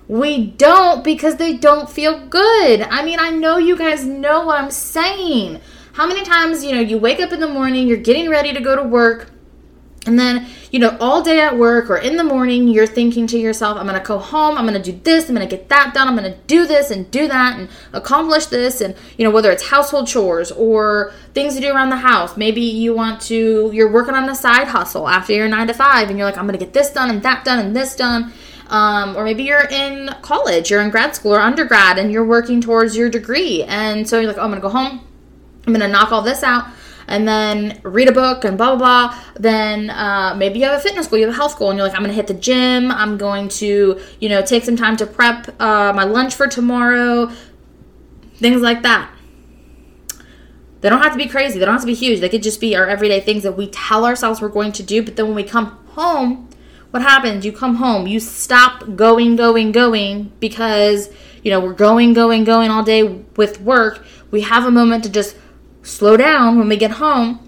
we 0.07 0.47
don't 0.47 1.03
because 1.03 1.35
they 1.35 1.57
don't 1.57 1.89
feel 1.89 2.25
good. 2.27 2.81
I 2.81 3.03
mean, 3.03 3.19
I 3.19 3.29
know 3.29 3.57
you 3.57 3.77
guys 3.77 4.05
know 4.05 4.45
what 4.45 4.59
I'm 4.59 4.71
saying. 4.71 5.59
How 5.93 6.07
many 6.07 6.23
times, 6.23 6.63
you 6.63 6.73
know, 6.73 6.79
you 6.81 6.97
wake 6.97 7.19
up 7.19 7.31
in 7.31 7.39
the 7.39 7.47
morning, 7.47 7.87
you're 7.87 7.97
getting 7.97 8.29
ready 8.29 8.53
to 8.53 8.61
go 8.61 8.75
to 8.75 8.83
work, 8.83 9.31
and 10.07 10.17
then, 10.17 10.47
you 10.71 10.79
know, 10.79 10.95
all 11.01 11.21
day 11.21 11.41
at 11.41 11.57
work 11.57 11.89
or 11.89 11.97
in 11.97 12.15
the 12.15 12.23
morning, 12.23 12.69
you're 12.69 12.87
thinking 12.87 13.27
to 13.27 13.37
yourself, 13.37 13.77
I'm 13.77 13.87
to 13.87 13.99
go 13.99 14.17
home, 14.17 14.57
I'm 14.57 14.65
to 14.67 14.79
do 14.79 14.97
this, 15.03 15.27
I'm 15.29 15.35
to 15.35 15.45
get 15.45 15.67
that 15.67 15.93
done, 15.93 16.07
I'm 16.07 16.15
to 16.17 16.37
do 16.47 16.65
this 16.65 16.91
and 16.91 17.11
do 17.11 17.27
that 17.27 17.59
and 17.59 17.67
accomplish 17.91 18.45
this. 18.45 18.79
And, 18.79 18.95
you 19.17 19.25
know, 19.25 19.31
whether 19.31 19.51
it's 19.51 19.67
household 19.67 20.07
chores 20.07 20.49
or 20.53 21.11
things 21.33 21.55
to 21.55 21.61
do 21.61 21.73
around 21.73 21.89
the 21.89 21.97
house, 21.97 22.37
maybe 22.37 22.61
you 22.61 22.95
want 22.95 23.19
to, 23.23 23.69
you're 23.73 23.91
working 23.91 24.15
on 24.15 24.29
a 24.29 24.35
side 24.35 24.69
hustle 24.69 25.09
after 25.09 25.33
your 25.33 25.49
nine 25.49 25.67
to 25.67 25.73
five 25.73 26.09
and 26.09 26.17
you're 26.17 26.27
like, 26.27 26.37
I'm 26.37 26.47
to 26.47 26.57
get 26.57 26.71
this 26.71 26.89
done 26.91 27.09
and 27.09 27.21
that 27.23 27.43
done 27.43 27.59
and 27.59 27.75
this 27.75 27.93
done. 27.93 28.31
Um, 28.67 29.15
or 29.15 29.23
maybe 29.23 29.43
you're 29.43 29.67
in 29.67 30.09
college, 30.21 30.69
you're 30.69 30.81
in 30.81 30.89
grad 30.89 31.15
school 31.15 31.33
or 31.33 31.39
undergrad, 31.39 31.97
and 31.97 32.11
you're 32.11 32.25
working 32.25 32.61
towards 32.61 32.97
your 32.97 33.09
degree. 33.09 33.63
And 33.63 34.07
so 34.07 34.19
you're 34.19 34.27
like, 34.27 34.37
oh, 34.37 34.41
I'm 34.41 34.49
going 34.49 34.61
to 34.61 34.67
go 34.67 34.69
home. 34.69 35.07
I'm 35.65 35.73
going 35.73 35.79
to 35.79 35.87
knock 35.87 36.11
all 36.11 36.21
this 36.21 36.43
out 36.43 36.65
and 37.07 37.27
then 37.27 37.79
read 37.83 38.09
a 38.09 38.11
book 38.11 38.43
and 38.43 38.57
blah 38.57 38.75
blah 38.75 39.09
blah. 39.09 39.19
Then 39.35 39.89
uh, 39.89 40.35
maybe 40.37 40.59
you 40.59 40.65
have 40.65 40.77
a 40.77 40.81
fitness 40.81 41.07
goal, 41.07 41.19
you 41.19 41.25
have 41.25 41.33
a 41.33 41.37
health 41.37 41.57
goal, 41.57 41.69
and 41.69 41.77
you're 41.77 41.87
like, 41.87 41.95
I'm 41.95 42.03
gonna 42.03 42.13
hit 42.13 42.27
the 42.27 42.33
gym. 42.33 42.91
I'm 42.91 43.17
going 43.17 43.49
to, 43.49 43.99
you 44.19 44.29
know, 44.29 44.41
take 44.41 44.63
some 44.63 44.75
time 44.75 44.97
to 44.97 45.07
prep 45.07 45.49
uh, 45.61 45.93
my 45.93 46.03
lunch 46.03 46.35
for 46.35 46.47
tomorrow. 46.47 47.31
Things 48.35 48.61
like 48.61 48.83
that. 48.83 49.11
They 50.81 50.89
don't 50.89 51.01
have 51.01 51.13
to 51.13 51.17
be 51.17 51.27
crazy. 51.27 51.57
They 51.57 51.65
don't 51.65 51.73
have 51.73 51.81
to 51.81 51.87
be 51.87 51.95
huge. 51.95 52.19
They 52.19 52.29
could 52.29 52.43
just 52.43 52.61
be 52.61 52.75
our 52.75 52.87
everyday 52.87 53.19
things 53.19 53.41
that 53.43 53.53
we 53.53 53.67
tell 53.67 54.05
ourselves 54.05 54.41
we're 54.41 54.49
going 54.49 54.71
to 54.73 54.83
do. 54.83 55.01
But 55.03 55.15
then 55.15 55.25
when 55.25 55.35
we 55.35 55.43
come 55.43 55.77
home, 55.89 56.49
what 56.91 57.01
happens? 57.01 57.45
You 57.45 57.51
come 57.51 57.75
home, 57.75 58.07
you 58.07 58.19
stop 58.19 58.95
going, 58.95 59.35
going, 59.35 59.71
going 59.71 60.31
because, 60.39 61.09
you 61.43 61.51
know, 61.51 61.59
we're 61.59 61.73
going, 61.73 62.13
going, 62.13 62.43
going 62.43 62.71
all 62.71 62.83
day 62.83 63.03
with 63.03 63.61
work. 63.61 64.05
We 64.31 64.41
have 64.41 64.65
a 64.65 64.71
moment 64.71 65.03
to 65.03 65.09
just 65.09 65.35
slow 65.83 66.17
down 66.17 66.57
when 66.57 66.67
we 66.67 66.77
get 66.77 66.91
home, 66.91 67.47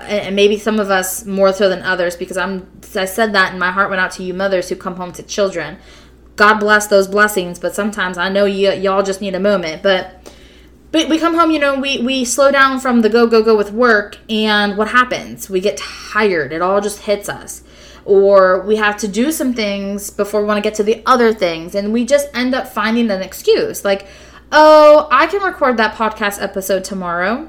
and 0.00 0.34
maybe 0.34 0.58
some 0.58 0.80
of 0.80 0.90
us 0.90 1.24
more 1.26 1.52
so 1.52 1.68
than 1.68 1.82
others 1.82 2.16
because 2.16 2.36
I'm 2.36 2.66
I 2.96 3.04
said 3.04 3.32
that 3.34 3.50
and 3.50 3.60
my 3.60 3.70
heart 3.70 3.90
went 3.90 4.00
out 4.00 4.10
to 4.12 4.22
you 4.22 4.34
mothers 4.34 4.68
who 4.68 4.76
come 4.76 4.96
home 4.96 5.12
to 5.12 5.22
children. 5.22 5.78
God 6.36 6.58
bless 6.58 6.86
those 6.86 7.06
blessings, 7.06 7.58
but 7.58 7.74
sometimes 7.74 8.16
I 8.16 8.28
know 8.28 8.46
you 8.46 8.72
y'all 8.72 9.02
just 9.02 9.20
need 9.20 9.34
a 9.34 9.40
moment. 9.40 9.82
But 9.82 10.32
but 10.92 11.08
we 11.08 11.18
come 11.18 11.34
home, 11.34 11.50
you 11.50 11.58
know, 11.58 11.78
we 11.78 12.00
we 12.02 12.24
slow 12.24 12.50
down 12.50 12.80
from 12.80 13.02
the 13.02 13.08
go 13.08 13.26
go 13.26 13.42
go 13.42 13.56
with 13.56 13.72
work 13.72 14.18
and 14.28 14.76
what 14.76 14.88
happens? 14.88 15.50
We 15.50 15.60
get 15.60 15.76
tired. 15.76 16.52
It 16.52 16.62
all 16.62 16.80
just 16.80 17.00
hits 17.00 17.28
us. 17.28 17.62
Or 18.04 18.62
we 18.62 18.76
have 18.76 18.96
to 18.98 19.08
do 19.08 19.30
some 19.32 19.54
things 19.54 20.10
before 20.10 20.40
we 20.40 20.46
want 20.46 20.58
to 20.58 20.62
get 20.62 20.74
to 20.76 20.82
the 20.82 21.02
other 21.06 21.32
things 21.32 21.74
and 21.74 21.92
we 21.92 22.04
just 22.04 22.28
end 22.34 22.54
up 22.54 22.68
finding 22.68 23.10
an 23.10 23.22
excuse. 23.22 23.84
Like, 23.84 24.06
"Oh, 24.52 25.08
I 25.10 25.26
can 25.26 25.42
record 25.42 25.76
that 25.76 25.94
podcast 25.94 26.42
episode 26.42 26.84
tomorrow." 26.84 27.48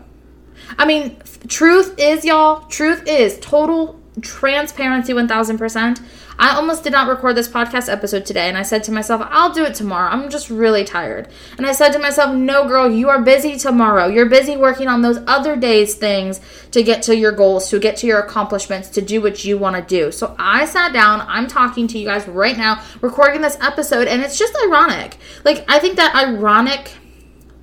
I 0.78 0.86
mean, 0.86 1.18
truth 1.48 1.96
is, 1.98 2.24
y'all, 2.26 2.62
truth 2.68 3.04
is 3.08 3.38
total 3.40 4.00
transparency 4.22 5.14
1000%. 5.14 6.02
I 6.42 6.56
almost 6.56 6.84
did 6.84 6.92
not 6.92 7.08
record 7.08 7.38
this 7.38 7.48
podcast 7.48 7.88
episode 7.88 8.26
today, 8.26 8.50
and 8.50 8.58
I 8.58 8.64
said 8.64 8.84
to 8.86 8.92
myself, 8.92 9.22
I'll 9.30 9.54
do 9.54 9.64
it 9.64 9.76
tomorrow. 9.76 10.10
I'm 10.10 10.28
just 10.32 10.50
really 10.50 10.84
tired. 10.84 11.28
And 11.56 11.68
I 11.68 11.72
said 11.72 11.92
to 11.92 12.00
myself, 12.00 12.36
No, 12.36 12.68
girl, 12.68 12.90
you 12.90 13.10
are 13.10 13.22
busy 13.22 13.60
tomorrow. 13.60 14.08
You're 14.08 14.26
busy 14.26 14.58
working 14.58 14.88
on 14.88 15.04
those 15.04 15.20
other 15.28 15.56
days' 15.56 15.94
things 15.94 16.42
to 16.72 16.82
get 16.82 17.04
to 17.04 17.16
your 17.16 17.32
goals, 17.32 17.70
to 17.70 17.78
get 17.78 17.96
to 17.98 18.08
your 18.08 18.18
accomplishments, 18.18 18.90
to 18.90 19.04
do 19.04 19.22
what 19.22 19.46
you 19.46 19.60
want 19.60 19.76
to 19.76 19.84
do. 19.84 20.12
So 20.12 20.36
I 20.40 20.66
sat 20.66 20.94
down, 20.94 21.24
I'm 21.28 21.46
talking 21.46 21.88
to 21.90 22.00
you 22.00 22.08
guys 22.08 22.28
right 22.28 22.58
now, 22.58 22.84
recording 23.02 23.42
this 23.42 23.60
episode, 23.62 24.08
and 24.08 24.24
it's 24.24 24.40
just 24.40 24.58
ironic. 24.66 25.18
Like, 25.46 25.64
I 25.70 25.78
think 25.78 25.98
that 25.98 26.16
ironic, 26.16 26.92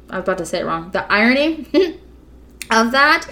I 0.09 0.19
was 0.19 0.23
about 0.23 0.39
to 0.39 0.47
say 0.47 0.61
it 0.61 0.65
wrong, 0.65 0.93
the 0.93 1.05
irony 1.13 1.67
of 2.71 2.93
that 2.93 3.27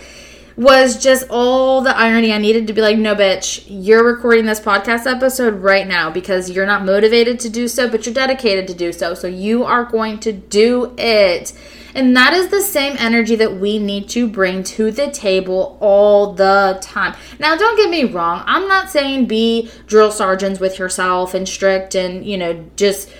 was 0.56 1.02
just 1.02 1.26
all 1.28 1.82
the 1.82 1.94
irony 1.94 2.32
I 2.32 2.38
needed 2.38 2.66
to 2.68 2.72
be 2.72 2.80
like, 2.80 2.96
no, 2.96 3.14
bitch, 3.14 3.64
you're 3.68 4.04
recording 4.04 4.46
this 4.46 4.60
podcast 4.60 5.06
episode 5.06 5.60
right 5.60 5.86
now 5.86 6.10
because 6.10 6.50
you're 6.50 6.66
not 6.66 6.84
motivated 6.84 7.38
to 7.40 7.50
do 7.50 7.68
so, 7.68 7.88
but 7.90 8.06
you're 8.06 8.14
dedicated 8.14 8.66
to 8.68 8.74
do 8.74 8.92
so. 8.92 9.12
So 9.12 9.26
you 9.26 9.64
are 9.64 9.84
going 9.84 10.18
to 10.20 10.32
do 10.32 10.94
it. 10.96 11.52
And 11.94 12.16
that 12.16 12.32
is 12.32 12.48
the 12.48 12.60
same 12.60 12.96
energy 12.98 13.36
that 13.36 13.56
we 13.56 13.78
need 13.78 14.08
to 14.10 14.28
bring 14.28 14.62
to 14.64 14.90
the 14.90 15.10
table 15.10 15.76
all 15.80 16.32
the 16.32 16.78
time. 16.82 17.14
Now, 17.38 17.56
don't 17.56 17.76
get 17.76 17.90
me 17.90 18.04
wrong. 18.04 18.42
I'm 18.46 18.66
not 18.66 18.90
saying 18.90 19.26
be 19.26 19.70
drill 19.86 20.10
sergeants 20.10 20.58
with 20.60 20.78
yourself 20.78 21.34
and 21.34 21.48
strict 21.48 21.94
and, 21.94 22.24
you 22.24 22.36
know, 22.38 22.64
just, 22.76 23.10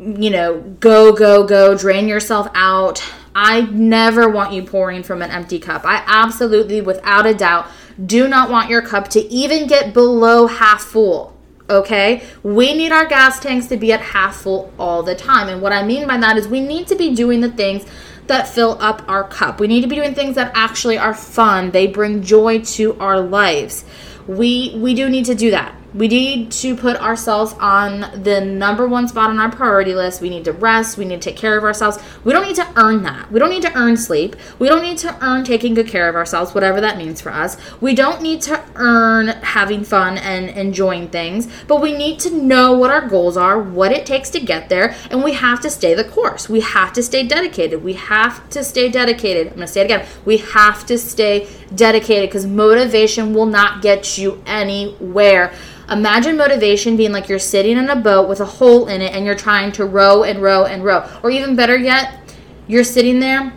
you 0.00 0.30
know, 0.30 0.60
go, 0.80 1.12
go, 1.12 1.44
go, 1.44 1.76
drain 1.76 2.08
yourself 2.08 2.48
out 2.54 3.02
I 3.40 3.60
never 3.70 4.28
want 4.28 4.52
you 4.52 4.64
pouring 4.64 5.04
from 5.04 5.22
an 5.22 5.30
empty 5.30 5.60
cup. 5.60 5.82
I 5.84 6.02
absolutely, 6.08 6.80
without 6.80 7.24
a 7.24 7.32
doubt, 7.32 7.68
do 8.04 8.26
not 8.26 8.50
want 8.50 8.68
your 8.68 8.82
cup 8.82 9.06
to 9.10 9.20
even 9.32 9.68
get 9.68 9.94
below 9.94 10.48
half 10.48 10.82
full. 10.82 11.38
Okay? 11.70 12.24
We 12.42 12.74
need 12.74 12.90
our 12.90 13.06
gas 13.06 13.38
tanks 13.38 13.68
to 13.68 13.76
be 13.76 13.92
at 13.92 14.00
half 14.00 14.38
full 14.38 14.72
all 14.76 15.04
the 15.04 15.14
time. 15.14 15.46
And 15.46 15.62
what 15.62 15.72
I 15.72 15.84
mean 15.84 16.08
by 16.08 16.16
that 16.16 16.36
is 16.36 16.48
we 16.48 16.60
need 16.60 16.88
to 16.88 16.96
be 16.96 17.14
doing 17.14 17.40
the 17.40 17.52
things 17.52 17.86
that 18.26 18.48
fill 18.48 18.76
up 18.80 19.08
our 19.08 19.22
cup. 19.22 19.60
We 19.60 19.68
need 19.68 19.82
to 19.82 19.88
be 19.88 19.94
doing 19.94 20.16
things 20.16 20.34
that 20.34 20.50
actually 20.56 20.98
are 20.98 21.14
fun. 21.14 21.70
They 21.70 21.86
bring 21.86 22.24
joy 22.24 22.62
to 22.62 22.98
our 22.98 23.20
lives. 23.20 23.84
We 24.26 24.76
we 24.78 24.94
do 24.94 25.08
need 25.08 25.26
to 25.26 25.36
do 25.36 25.52
that 25.52 25.77
we 25.98 26.06
need 26.06 26.52
to 26.52 26.76
put 26.76 26.96
ourselves 26.96 27.54
on 27.58 28.22
the 28.22 28.40
number 28.40 28.86
one 28.86 29.08
spot 29.08 29.30
on 29.30 29.40
our 29.40 29.50
priority 29.50 29.94
list. 29.94 30.20
We 30.20 30.30
need 30.30 30.44
to 30.44 30.52
rest. 30.52 30.96
We 30.96 31.04
need 31.04 31.20
to 31.20 31.30
take 31.30 31.36
care 31.36 31.58
of 31.58 31.64
ourselves. 31.64 31.98
We 32.22 32.32
don't 32.32 32.46
need 32.46 32.54
to 32.56 32.68
earn 32.76 33.02
that. 33.02 33.32
We 33.32 33.40
don't 33.40 33.50
need 33.50 33.62
to 33.62 33.76
earn 33.76 33.96
sleep. 33.96 34.36
We 34.60 34.68
don't 34.68 34.82
need 34.82 34.98
to 34.98 35.18
earn 35.24 35.42
taking 35.42 35.74
good 35.74 35.88
care 35.88 36.08
of 36.08 36.14
ourselves, 36.14 36.54
whatever 36.54 36.80
that 36.80 36.98
means 36.98 37.20
for 37.20 37.32
us. 37.32 37.56
We 37.80 37.96
don't 37.96 38.22
need 38.22 38.42
to 38.42 38.62
earn 38.76 39.28
having 39.28 39.82
fun 39.82 40.18
and 40.18 40.50
enjoying 40.50 41.08
things, 41.08 41.48
but 41.66 41.82
we 41.82 41.92
need 41.92 42.20
to 42.20 42.30
know 42.30 42.72
what 42.74 42.90
our 42.90 43.08
goals 43.08 43.36
are, 43.36 43.58
what 43.60 43.90
it 43.90 44.06
takes 44.06 44.30
to 44.30 44.40
get 44.40 44.68
there, 44.68 44.94
and 45.10 45.24
we 45.24 45.32
have 45.32 45.60
to 45.62 45.70
stay 45.70 45.94
the 45.94 46.04
course. 46.04 46.48
We 46.48 46.60
have 46.60 46.92
to 46.92 47.02
stay 47.02 47.26
dedicated. 47.26 47.82
We 47.82 47.94
have 47.94 48.48
to 48.50 48.62
stay 48.62 48.88
dedicated. 48.88 49.48
I'm 49.48 49.54
going 49.54 49.66
to 49.66 49.72
say 49.72 49.80
it 49.80 49.86
again. 49.86 50.06
We 50.24 50.36
have 50.38 50.86
to 50.86 50.96
stay 50.96 51.48
dedicated 51.74 52.28
because 52.28 52.46
motivation 52.46 53.34
will 53.34 53.46
not 53.46 53.82
get 53.82 54.16
you 54.16 54.40
anywhere. 54.46 55.52
Imagine 55.90 56.36
motivation 56.36 56.96
being 56.96 57.12
like 57.12 57.28
you're 57.28 57.38
sitting 57.38 57.78
in 57.78 57.88
a 57.88 57.96
boat 57.96 58.28
with 58.28 58.40
a 58.40 58.44
hole 58.44 58.88
in 58.88 59.00
it 59.00 59.14
and 59.14 59.24
you're 59.24 59.34
trying 59.34 59.72
to 59.72 59.86
row 59.86 60.22
and 60.22 60.42
row 60.42 60.64
and 60.64 60.84
row. 60.84 61.08
Or 61.22 61.30
even 61.30 61.56
better 61.56 61.76
yet, 61.76 62.34
you're 62.66 62.84
sitting 62.84 63.20
there 63.20 63.54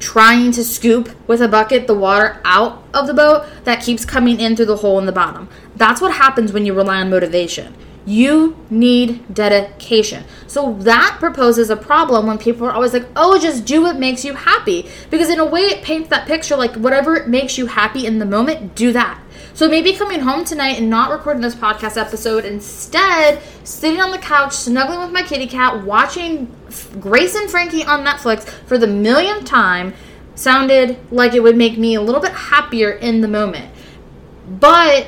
trying 0.00 0.50
to 0.50 0.64
scoop 0.64 1.14
with 1.28 1.40
a 1.40 1.46
bucket 1.46 1.86
the 1.86 1.94
water 1.94 2.40
out 2.44 2.82
of 2.92 3.06
the 3.06 3.14
boat 3.14 3.46
that 3.62 3.82
keeps 3.82 4.04
coming 4.04 4.40
in 4.40 4.56
through 4.56 4.66
the 4.66 4.76
hole 4.76 4.98
in 4.98 5.06
the 5.06 5.12
bottom. 5.12 5.48
That's 5.76 6.00
what 6.00 6.14
happens 6.14 6.52
when 6.52 6.66
you 6.66 6.74
rely 6.74 7.00
on 7.00 7.10
motivation. 7.10 7.74
You 8.06 8.56
need 8.68 9.32
dedication. 9.32 10.24
So 10.46 10.74
that 10.80 11.16
proposes 11.20 11.70
a 11.70 11.76
problem 11.76 12.26
when 12.26 12.36
people 12.38 12.66
are 12.66 12.72
always 12.72 12.92
like, 12.92 13.06
oh, 13.16 13.38
just 13.38 13.64
do 13.64 13.82
what 13.82 13.96
makes 13.96 14.24
you 14.24 14.34
happy. 14.34 14.88
Because 15.08 15.30
in 15.30 15.38
a 15.38 15.44
way, 15.44 15.62
it 15.62 15.82
paints 15.82 16.10
that 16.10 16.26
picture 16.26 16.56
like 16.56 16.74
whatever 16.74 17.26
makes 17.26 17.56
you 17.56 17.66
happy 17.66 18.06
in 18.06 18.18
the 18.18 18.26
moment, 18.26 18.74
do 18.74 18.92
that. 18.92 19.20
So 19.54 19.68
maybe 19.68 19.92
coming 19.92 20.18
home 20.18 20.44
tonight 20.44 20.78
and 20.78 20.90
not 20.90 21.12
recording 21.12 21.40
this 21.40 21.54
podcast 21.54 21.96
episode, 21.96 22.44
instead 22.44 23.40
sitting 23.62 24.00
on 24.00 24.10
the 24.10 24.18
couch, 24.18 24.52
snuggling 24.52 24.98
with 24.98 25.12
my 25.12 25.22
kitty 25.22 25.46
cat, 25.46 25.84
watching 25.84 26.52
Grace 26.98 27.36
and 27.36 27.48
Frankie 27.48 27.84
on 27.84 28.04
Netflix 28.04 28.48
for 28.48 28.78
the 28.78 28.88
millionth 28.88 29.44
time, 29.44 29.94
sounded 30.34 30.98
like 31.12 31.34
it 31.34 31.40
would 31.44 31.56
make 31.56 31.78
me 31.78 31.94
a 31.94 32.00
little 32.00 32.20
bit 32.20 32.32
happier 32.32 32.90
in 32.90 33.20
the 33.20 33.28
moment. 33.28 33.72
But 34.48 35.06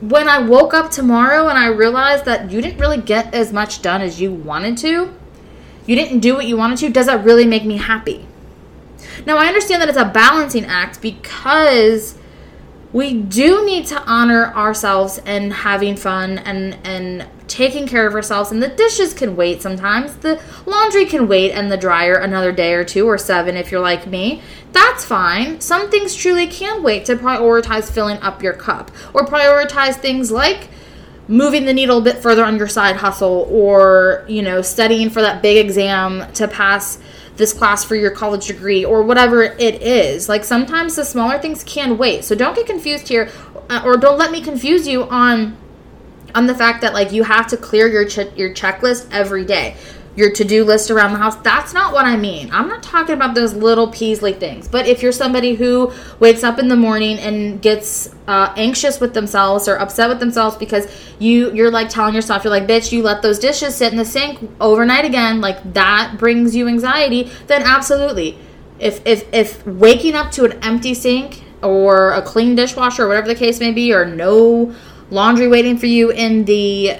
when 0.00 0.28
I 0.28 0.38
woke 0.38 0.72
up 0.72 0.92
tomorrow 0.92 1.48
and 1.48 1.58
I 1.58 1.66
realized 1.66 2.24
that 2.26 2.52
you 2.52 2.60
didn't 2.60 2.78
really 2.78 3.00
get 3.00 3.34
as 3.34 3.52
much 3.52 3.82
done 3.82 4.00
as 4.00 4.20
you 4.20 4.30
wanted 4.30 4.78
to, 4.78 5.12
you 5.86 5.96
didn't 5.96 6.20
do 6.20 6.34
what 6.34 6.46
you 6.46 6.56
wanted 6.56 6.78
to, 6.78 6.88
does 6.88 7.06
that 7.06 7.24
really 7.24 7.48
make 7.48 7.64
me 7.64 7.78
happy? 7.78 8.28
Now, 9.26 9.38
I 9.38 9.46
understand 9.46 9.82
that 9.82 9.88
it's 9.88 9.98
a 9.98 10.04
balancing 10.04 10.66
act 10.66 11.02
because 11.02 12.16
we 12.92 13.14
do 13.14 13.66
need 13.66 13.86
to 13.86 14.02
honor 14.04 14.46
ourselves 14.54 15.20
and 15.26 15.52
having 15.52 15.96
fun 15.96 16.38
and 16.38 16.78
and 16.84 17.26
taking 17.48 17.86
care 17.86 18.06
of 18.06 18.14
ourselves. 18.14 18.50
And 18.50 18.62
the 18.62 18.68
dishes 18.68 19.14
can 19.14 19.34
wait 19.34 19.62
sometimes. 19.62 20.16
The 20.16 20.40
laundry 20.66 21.06
can 21.06 21.28
wait 21.28 21.52
and 21.52 21.70
the 21.72 21.76
dryer 21.76 22.14
another 22.14 22.52
day 22.52 22.74
or 22.74 22.84
two 22.84 23.06
or 23.06 23.18
seven 23.18 23.56
if 23.56 23.70
you're 23.72 23.80
like 23.80 24.06
me. 24.06 24.42
That's 24.72 25.04
fine. 25.04 25.60
Some 25.60 25.90
things 25.90 26.14
truly 26.14 26.46
can 26.46 26.82
wait 26.82 27.06
to 27.06 27.16
prioritize 27.16 27.90
filling 27.90 28.18
up 28.18 28.42
your 28.42 28.52
cup 28.52 28.90
or 29.14 29.24
prioritize 29.24 29.96
things 29.96 30.30
like 30.30 30.68
moving 31.26 31.66
the 31.66 31.74
needle 31.74 31.98
a 31.98 32.02
bit 32.02 32.18
further 32.18 32.44
on 32.44 32.56
your 32.56 32.68
side 32.68 32.96
hustle 32.96 33.46
or 33.50 34.24
you 34.28 34.40
know 34.40 34.62
studying 34.62 35.10
for 35.10 35.20
that 35.20 35.42
big 35.42 35.62
exam 35.62 36.30
to 36.32 36.48
pass 36.48 36.98
this 37.38 37.54
class 37.54 37.84
for 37.84 37.94
your 37.94 38.10
college 38.10 38.48
degree 38.48 38.84
or 38.84 39.02
whatever 39.02 39.42
it 39.42 39.80
is. 39.80 40.28
Like 40.28 40.44
sometimes 40.44 40.96
the 40.96 41.04
smaller 41.04 41.38
things 41.38 41.64
can 41.64 41.96
wait. 41.96 42.24
So 42.24 42.34
don't 42.34 42.54
get 42.54 42.66
confused 42.66 43.08
here 43.08 43.30
uh, 43.70 43.82
or 43.84 43.96
don't 43.96 44.18
let 44.18 44.30
me 44.30 44.42
confuse 44.42 44.86
you 44.86 45.04
on 45.04 45.56
on 46.34 46.46
the 46.46 46.54
fact 46.54 46.82
that 46.82 46.92
like 46.92 47.10
you 47.12 47.22
have 47.22 47.46
to 47.46 47.56
clear 47.56 47.88
your 47.88 48.06
ch- 48.06 48.36
your 48.36 48.52
checklist 48.52 49.08
every 49.10 49.44
day 49.44 49.76
your 50.18 50.32
to-do 50.32 50.64
list 50.64 50.90
around 50.90 51.12
the 51.12 51.18
house 51.18 51.36
that's 51.36 51.72
not 51.72 51.92
what 51.92 52.04
i 52.04 52.16
mean. 52.16 52.50
I'm 52.52 52.66
not 52.66 52.82
talking 52.82 53.14
about 53.14 53.36
those 53.36 53.54
little 53.54 53.86
peasly 53.86 54.32
things. 54.32 54.66
But 54.66 54.86
if 54.86 55.00
you're 55.00 55.12
somebody 55.12 55.54
who 55.54 55.92
wakes 56.18 56.42
up 56.42 56.58
in 56.58 56.66
the 56.66 56.76
morning 56.76 57.18
and 57.18 57.62
gets 57.62 58.12
uh, 58.26 58.52
anxious 58.56 58.98
with 59.00 59.14
themselves 59.14 59.68
or 59.68 59.76
upset 59.76 60.08
with 60.08 60.18
themselves 60.18 60.56
because 60.56 60.86
you 61.20 61.52
you're 61.52 61.70
like 61.70 61.88
telling 61.88 62.14
yourself 62.14 62.42
you're 62.42 62.50
like 62.50 62.66
bitch 62.66 62.90
you 62.90 63.02
let 63.02 63.22
those 63.22 63.38
dishes 63.38 63.76
sit 63.76 63.92
in 63.92 63.98
the 63.98 64.04
sink 64.04 64.50
overnight 64.60 65.04
again 65.04 65.40
like 65.40 65.72
that 65.72 66.16
brings 66.18 66.56
you 66.56 66.66
anxiety 66.66 67.30
then 67.46 67.62
absolutely. 67.62 68.36
If 68.80 69.06
if 69.06 69.32
if 69.32 69.64
waking 69.66 70.14
up 70.14 70.32
to 70.32 70.44
an 70.44 70.52
empty 70.64 70.94
sink 70.94 71.44
or 71.62 72.10
a 72.10 72.22
clean 72.22 72.56
dishwasher 72.56 73.04
or 73.04 73.08
whatever 73.08 73.28
the 73.28 73.36
case 73.36 73.60
may 73.60 73.70
be 73.70 73.92
or 73.92 74.04
no 74.04 74.74
laundry 75.10 75.46
waiting 75.46 75.78
for 75.78 75.86
you 75.86 76.10
in 76.10 76.44
the 76.44 76.98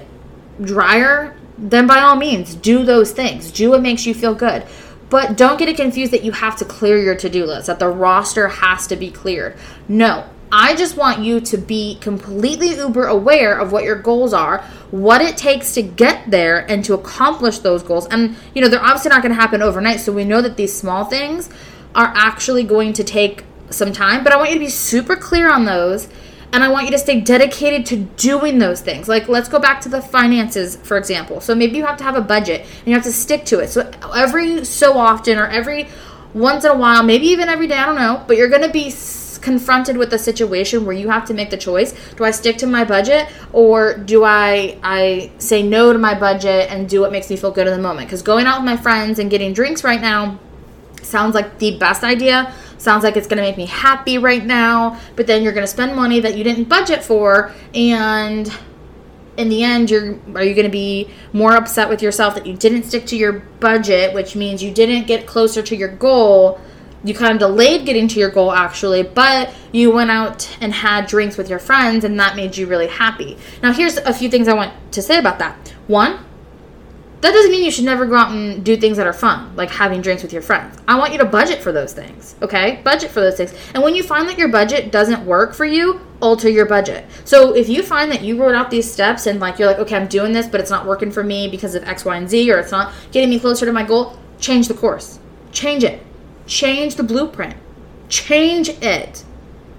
dryer 0.61 1.38
then 1.59 1.87
by 1.87 2.01
all 2.01 2.17
means, 2.17 2.55
do 2.55 2.85
those 2.85 3.13
things. 3.13 3.51
Do 3.51 3.71
what 3.71 3.83
makes 3.83 4.07
you 4.07 4.15
feel 4.15 4.35
good. 4.35 4.65
But 5.11 5.37
don't 5.37 5.59
get 5.59 5.69
it 5.69 5.77
confused 5.77 6.13
that 6.13 6.23
you 6.23 6.33
have 6.33 6.57
to 6.57 6.65
clear 6.65 6.99
your 6.99 7.17
to 7.17 7.29
do 7.29 7.45
list, 7.45 7.67
that 7.67 7.79
the 7.79 7.89
roster 7.89 8.49
has 8.49 8.87
to 8.89 8.97
be 8.97 9.11
cleared. 9.11 9.57
No, 9.89 10.25
I 10.53 10.77
just 10.77 10.97
want 10.97 11.21
you 11.21 11.41
to 11.41 11.59
be 11.59 11.99
completely 12.01 12.75
uber 12.75 13.07
aware 13.07 13.59
of 13.59 13.73
what 13.73 13.85
your 13.85 13.97
goals 13.97 14.33
are, 14.33 14.63
what 14.91 15.21
it 15.21 15.37
takes 15.37 15.75
to 15.75 15.83
get 15.83 16.31
there 16.31 16.59
and 16.71 16.85
to 16.85 16.95
accomplish 16.95 17.59
those 17.59 17.83
goals. 17.83 18.07
And, 18.07 18.37
you 18.55 18.63
know, 18.63 18.69
they're 18.69 18.83
obviously 18.83 19.11
not 19.11 19.23
going 19.23 19.35
to 19.35 19.41
happen 19.41 19.63
overnight. 19.63 20.01
So 20.01 20.13
we 20.13 20.25
know 20.25 20.41
that 20.43 20.57
these 20.57 20.75
small 20.75 21.05
things 21.05 21.51
are 21.95 22.13
actually 22.15 22.65
going 22.65 22.93
to 22.95 23.05
take 23.05 23.45
some 23.71 23.93
time, 23.93 24.25
but 24.25 24.33
I 24.33 24.37
want 24.37 24.51
you 24.51 24.57
to 24.57 24.61
be 24.61 24.71
super 24.71 25.17
clear 25.17 25.51
on 25.51 25.65
those 25.65 26.09
and 26.53 26.65
I 26.65 26.69
want 26.69 26.87
you 26.87 26.91
to 26.93 26.99
stay 26.99 27.21
dedicated 27.21 27.85
to 27.87 27.97
doing 27.97 28.59
those 28.59 28.81
things. 28.81 29.09
Like, 29.09 29.29
let's 29.29 29.49
go 29.49 29.59
back 29.59 29.81
to 29.83 29.89
the 29.89 30.01
finances, 30.01 30.77
for 30.77 30.97
example. 30.97 31.41
So 31.41 31.55
maybe 31.55 31.77
you 31.77 31.85
have 31.85 31.99
to 31.99 32.05
have 32.05 32.17
a 32.17 32.23
budget 32.23 32.63
and 32.63 32.87
you 32.87 32.95
have 32.95 33.05
to 33.05 33.13
stick 33.13 33.45
to 33.47 33.61
it. 33.61 33.69
So 33.69 33.91
every 34.15 34.65
so 34.65 34.97
often 34.97 35.39
or 35.39 35.47
every 35.47 35.89
once 36.35 36.65
in 36.65 36.71
a 36.71 36.77
while, 36.77 37.03
maybe 37.03 37.27
even 37.27 37.49
every 37.49 37.67
day, 37.67 37.77
I 37.77 37.87
don't 37.87 37.97
know, 37.97 38.25
but 38.27 38.37
you're 38.37 38.49
going 38.49 38.63
to 38.63 38.73
be 38.73 38.91
confronted 39.41 39.97
with 39.97 40.13
a 40.13 40.19
situation 40.19 40.85
where 40.85 40.95
you 40.95 41.09
have 41.09 41.25
to 41.25 41.33
make 41.33 41.49
the 41.49 41.57
choice 41.57 41.95
do 42.17 42.25
i 42.25 42.31
stick 42.31 42.57
to 42.59 42.67
my 42.67 42.85
budget 42.85 43.29
or 43.53 43.97
do 43.97 44.25
i 44.25 44.77
i 44.83 45.31
say 45.39 45.63
no 45.63 45.93
to 45.93 45.99
my 45.99 46.19
budget 46.19 46.69
and 46.71 46.89
do 46.89 47.01
what 47.01 47.13
makes 47.13 47.31
me 47.31 47.37
feel 47.37 47.53
good 47.53 47.67
in 47.69 47.73
the 47.73 47.81
moment 47.81 48.09
because 48.09 48.21
going 48.21 48.47
out 48.47 48.61
with 48.61 48.67
my 48.67 48.77
friends 48.77 49.21
and 49.21 49.31
getting 49.31 49.53
drinks 49.53 49.85
right 49.85 50.01
now 50.01 50.39
sounds 51.05 51.35
like 51.35 51.59
the 51.59 51.79
best 51.79 52.05
idea. 52.05 52.55
Sounds 52.79 53.03
like 53.03 53.17
it's 53.17 53.27
going 53.27 53.39
to 53.39 53.43
make 53.43 53.57
me 53.57 53.67
happy 53.67 54.19
right 54.19 54.45
now. 54.45 55.01
But 55.17 55.27
then 55.27 55.43
you're 55.43 55.53
going 55.53 55.65
to 55.65 55.71
spend 55.71 55.97
money 55.97 56.21
that 56.21 56.37
you 56.37 56.45
didn't 56.45 56.69
budget 56.69 57.05
for 57.05 57.53
and 57.75 58.51
in 59.37 59.49
the 59.49 59.63
end 59.63 59.89
you're 59.89 60.19
are 60.35 60.43
you 60.43 60.53
going 60.53 60.67
to 60.67 60.71
be 60.71 61.09
more 61.33 61.55
upset 61.55 61.89
with 61.89 62.03
yourself 62.03 62.35
that 62.35 62.45
you 62.45 62.57
didn't 62.57 62.83
stick 62.83 63.07
to 63.07 63.17
your 63.17 63.35
budget 63.61 64.13
which 64.13 64.35
means 64.35 64.65
you 64.65 64.73
didn't 64.75 65.07
get 65.07 65.27
closer 65.27 65.63
to 65.63 65.77
your 65.77 65.89
goal? 65.89 66.61
You 67.05 67.15
kind 67.15 67.33
of 67.33 67.39
delayed 67.39 67.87
getting 67.87 68.09
to 68.09 68.19
your 68.19 68.31
goal 68.31 68.53
actually 68.53 69.03
but 69.03 69.55
you 69.73 69.93
went 69.93 70.11
out 70.11 70.57
and 70.61 70.73
had 70.73 71.07
drinks 71.07 71.37
with 71.37 71.49
your 71.49 71.61
friends 71.61 72.05
and 72.05 72.19
that 72.19 72.37
made 72.37 72.57
you 72.57 72.67
really 72.67 72.89
happy. 72.89 73.39
Now 73.63 73.73
here's 73.73 73.97
a 73.97 74.13
few 74.13 74.29
things 74.29 74.49
i 74.49 74.55
want 74.55 74.73
to 74.93 75.03
say 75.03 75.19
about 75.19 75.39
that. 75.39 75.75
One 75.87 76.25
that 77.21 77.33
doesn't 77.33 77.51
mean 77.51 77.65
you 77.65 77.71
should 77.71 77.85
never 77.85 78.07
go 78.07 78.15
out 78.15 78.31
and 78.31 78.65
do 78.65 78.77
things 78.77 78.97
that 78.97 79.07
are 79.07 79.13
fun, 79.13 79.55
like 79.57 79.71
having 79.71 80.01
drinks 80.01 80.23
with 80.23 80.33
your 80.33 80.43
friends. 80.43 80.79
I 80.87 80.97
want 80.97 81.13
you 81.13 81.19
to 81.19 81.25
budget 81.25 81.61
for 81.61 81.73
those 81.73 81.93
things, 81.93 82.37
okay? 82.43 82.81
Budget 82.85 83.11
for 83.11 83.21
those 83.21 83.37
things. 83.37 83.53
And 83.75 83.83
when 83.83 83.97
you 83.97 84.05
find 84.05 84.29
that 84.29 84.39
your 84.39 84.49
budget 84.49 84.93
doesn't 84.93 85.27
work 85.27 85.53
for 85.53 85.65
you, 85.65 86.01
alter 86.21 86.49
your 86.49 86.67
budget. 86.67 87.07
So 87.25 87.57
if 87.57 87.69
you 87.69 87.83
find 87.83 88.13
that 88.13 88.23
you 88.23 88.41
wrote 88.41 88.55
out 88.55 88.71
these 88.71 88.91
steps 88.91 89.27
and 89.27 89.41
like 89.41 89.59
you're 89.59 89.69
like, 89.69 89.81
okay, 89.81 89.97
I'm 89.97 90.07
doing 90.07 90.33
this, 90.33 90.47
but 90.47 90.61
it's 90.61 90.71
not 90.71 90.87
working 90.87 91.11
for 91.11 91.25
me 91.25 91.49
because 91.49 91.75
of 91.75 91.83
X, 91.85 92.05
Y, 92.05 92.17
and 92.17 92.31
Z, 92.31 92.53
or 92.53 92.59
it's 92.59 92.73
not 92.73 92.93
getting 93.11 93.31
me 93.31 93.41
closer 93.41 93.67
to 93.67 93.73
my 93.73 93.83
goal, 93.83 94.17
change 94.39 94.69
the 94.69 94.75
course. 94.75 95.19
Change 95.51 95.83
it. 95.83 96.01
Change 96.47 96.95
the 96.95 97.03
blueprint. 97.03 97.57
Change 98.09 98.69
it. 98.69 99.25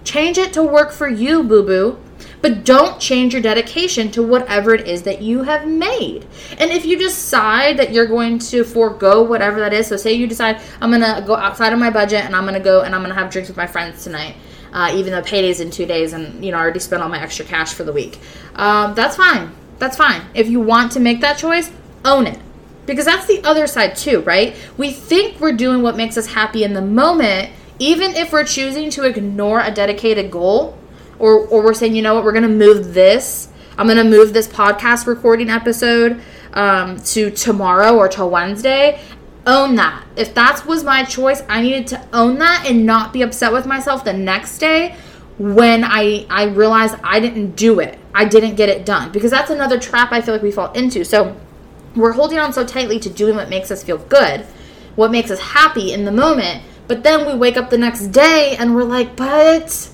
Change 0.03 0.37
it 0.37 0.51
to 0.53 0.63
work 0.63 0.91
for 0.91 1.07
you, 1.07 1.43
boo 1.43 1.63
boo 1.63 1.99
but 2.41 2.63
don't 2.63 2.99
change 2.99 3.33
your 3.33 3.41
dedication 3.41 4.11
to 4.11 4.23
whatever 4.23 4.73
it 4.73 4.87
is 4.87 5.03
that 5.03 5.21
you 5.21 5.43
have 5.43 5.67
made. 5.67 6.25
And 6.57 6.71
if 6.71 6.85
you 6.85 6.97
decide 6.97 7.77
that 7.77 7.91
you're 7.91 8.05
going 8.05 8.39
to 8.39 8.63
forego 8.63 9.21
whatever 9.23 9.59
that 9.59 9.73
is, 9.73 9.87
so 9.87 9.97
say 9.97 10.13
you 10.13 10.27
decide 10.27 10.61
I'm 10.81 10.91
gonna 10.91 11.23
go 11.25 11.35
outside 11.35 11.73
of 11.73 11.79
my 11.79 11.89
budget 11.89 12.25
and 12.25 12.35
I'm 12.35 12.45
gonna 12.45 12.59
go 12.59 12.81
and 12.81 12.95
I'm 12.95 13.01
gonna 13.01 13.15
have 13.15 13.29
drinks 13.29 13.49
with 13.49 13.57
my 13.57 13.67
friends 13.67 14.03
tonight. 14.03 14.35
Uh, 14.71 14.91
even 14.93 15.11
though 15.11 15.23
payday's 15.23 15.61
in 15.61 15.71
two 15.71 15.87
days 15.87 16.13
and 16.13 16.45
you 16.45 16.51
know 16.51 16.57
I 16.57 16.61
already 16.61 16.79
spent 16.79 17.01
all 17.01 17.09
my 17.09 17.21
extra 17.21 17.43
cash 17.43 17.73
for 17.73 17.83
the 17.83 17.93
week. 17.93 18.19
Um, 18.55 18.93
that's 18.93 19.15
fine. 19.15 19.51
That's 19.79 19.97
fine. 19.97 20.21
If 20.33 20.47
you 20.47 20.59
want 20.59 20.91
to 20.93 20.99
make 20.99 21.21
that 21.21 21.37
choice, 21.37 21.71
own 22.05 22.27
it. 22.27 22.39
Because 22.85 23.05
that's 23.05 23.27
the 23.27 23.43
other 23.43 23.67
side 23.67 23.95
too, 23.95 24.21
right? 24.21 24.55
We 24.77 24.91
think 24.91 25.39
we're 25.39 25.53
doing 25.53 25.81
what 25.81 25.95
makes 25.95 26.17
us 26.17 26.27
happy 26.27 26.63
in 26.63 26.73
the 26.73 26.81
moment, 26.81 27.51
even 27.77 28.15
if 28.15 28.31
we're 28.31 28.45
choosing 28.45 28.89
to 28.91 29.03
ignore 29.03 29.59
a 29.59 29.71
dedicated 29.71 30.31
goal 30.31 30.78
or 31.19 31.45
or 31.47 31.63
we're 31.63 31.73
saying, 31.73 31.95
you 31.95 32.01
know 32.01 32.15
what, 32.15 32.23
we're 32.23 32.33
gonna 32.33 32.47
move 32.47 32.93
this. 32.93 33.49
I'm 33.77 33.87
gonna 33.87 34.03
move 34.03 34.33
this 34.33 34.47
podcast 34.47 35.05
recording 35.05 35.49
episode 35.49 36.21
um, 36.53 36.99
to 37.01 37.29
tomorrow 37.31 37.95
or 37.95 38.07
to 38.09 38.25
Wednesday. 38.25 38.99
Own 39.45 39.75
that. 39.75 40.03
If 40.15 40.33
that 40.35 40.65
was 40.65 40.83
my 40.83 41.03
choice, 41.03 41.43
I 41.47 41.61
needed 41.61 41.87
to 41.87 42.07
own 42.13 42.39
that 42.39 42.65
and 42.67 42.85
not 42.85 43.13
be 43.13 43.21
upset 43.21 43.53
with 43.53 43.65
myself 43.65 44.03
the 44.03 44.13
next 44.13 44.57
day 44.57 44.95
when 45.37 45.83
I 45.83 46.25
I 46.29 46.45
realized 46.45 46.95
I 47.03 47.19
didn't 47.19 47.55
do 47.55 47.79
it. 47.79 47.97
I 48.13 48.25
didn't 48.25 48.55
get 48.55 48.69
it 48.69 48.85
done 48.85 49.11
because 49.11 49.31
that's 49.31 49.49
another 49.49 49.79
trap 49.79 50.11
I 50.11 50.21
feel 50.21 50.33
like 50.33 50.43
we 50.43 50.51
fall 50.51 50.71
into. 50.73 51.05
So 51.05 51.35
we're 51.95 52.11
holding 52.11 52.37
on 52.37 52.53
so 52.53 52.65
tightly 52.65 52.99
to 52.99 53.09
doing 53.09 53.35
what 53.35 53.49
makes 53.49 53.71
us 53.71 53.83
feel 53.83 53.97
good, 53.97 54.41
what 54.95 55.11
makes 55.11 55.31
us 55.31 55.39
happy 55.39 55.93
in 55.93 56.05
the 56.05 56.11
moment. 56.11 56.63
But 56.87 57.03
then 57.03 57.25
we 57.25 57.33
wake 57.35 57.55
up 57.55 57.69
the 57.69 57.77
next 57.77 58.07
day 58.07 58.55
and 58.57 58.75
we're 58.75 58.83
like, 58.83 59.15
but 59.15 59.89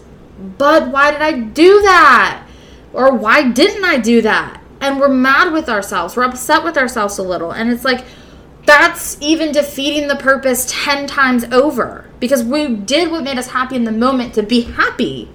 but 0.58 0.90
why 0.90 1.12
did 1.12 1.22
I 1.22 1.40
do 1.40 1.82
that? 1.82 2.46
Or 2.94 3.14
why 3.14 3.50
didn't 3.50 3.84
I 3.84 3.98
do 3.98 4.22
that? 4.22 4.62
And 4.82 5.00
we're 5.00 5.10
mad 5.10 5.54
with 5.54 5.70
ourselves. 5.70 6.16
We're 6.16 6.24
upset 6.24 6.64
with 6.64 6.78
ourselves 6.78 7.18
a 7.18 7.24
little. 7.24 7.52
And 7.52 7.72
it's 7.72 7.86
like, 7.86 8.06
that's 8.66 9.18
even 9.22 9.52
defeating 9.52 10.08
the 10.08 10.16
purpose 10.16 10.66
10 10.70 11.08
times 11.08 11.44
over 11.46 12.10
because 12.20 12.44
we 12.44 12.76
did 12.76 13.12
what 13.12 13.24
made 13.24 13.38
us 13.38 13.48
happy 13.48 13.76
in 13.76 13.84
the 13.84 13.92
moment 13.92 14.34
to 14.36 14.44
be 14.44 14.62
happy. 14.62 15.30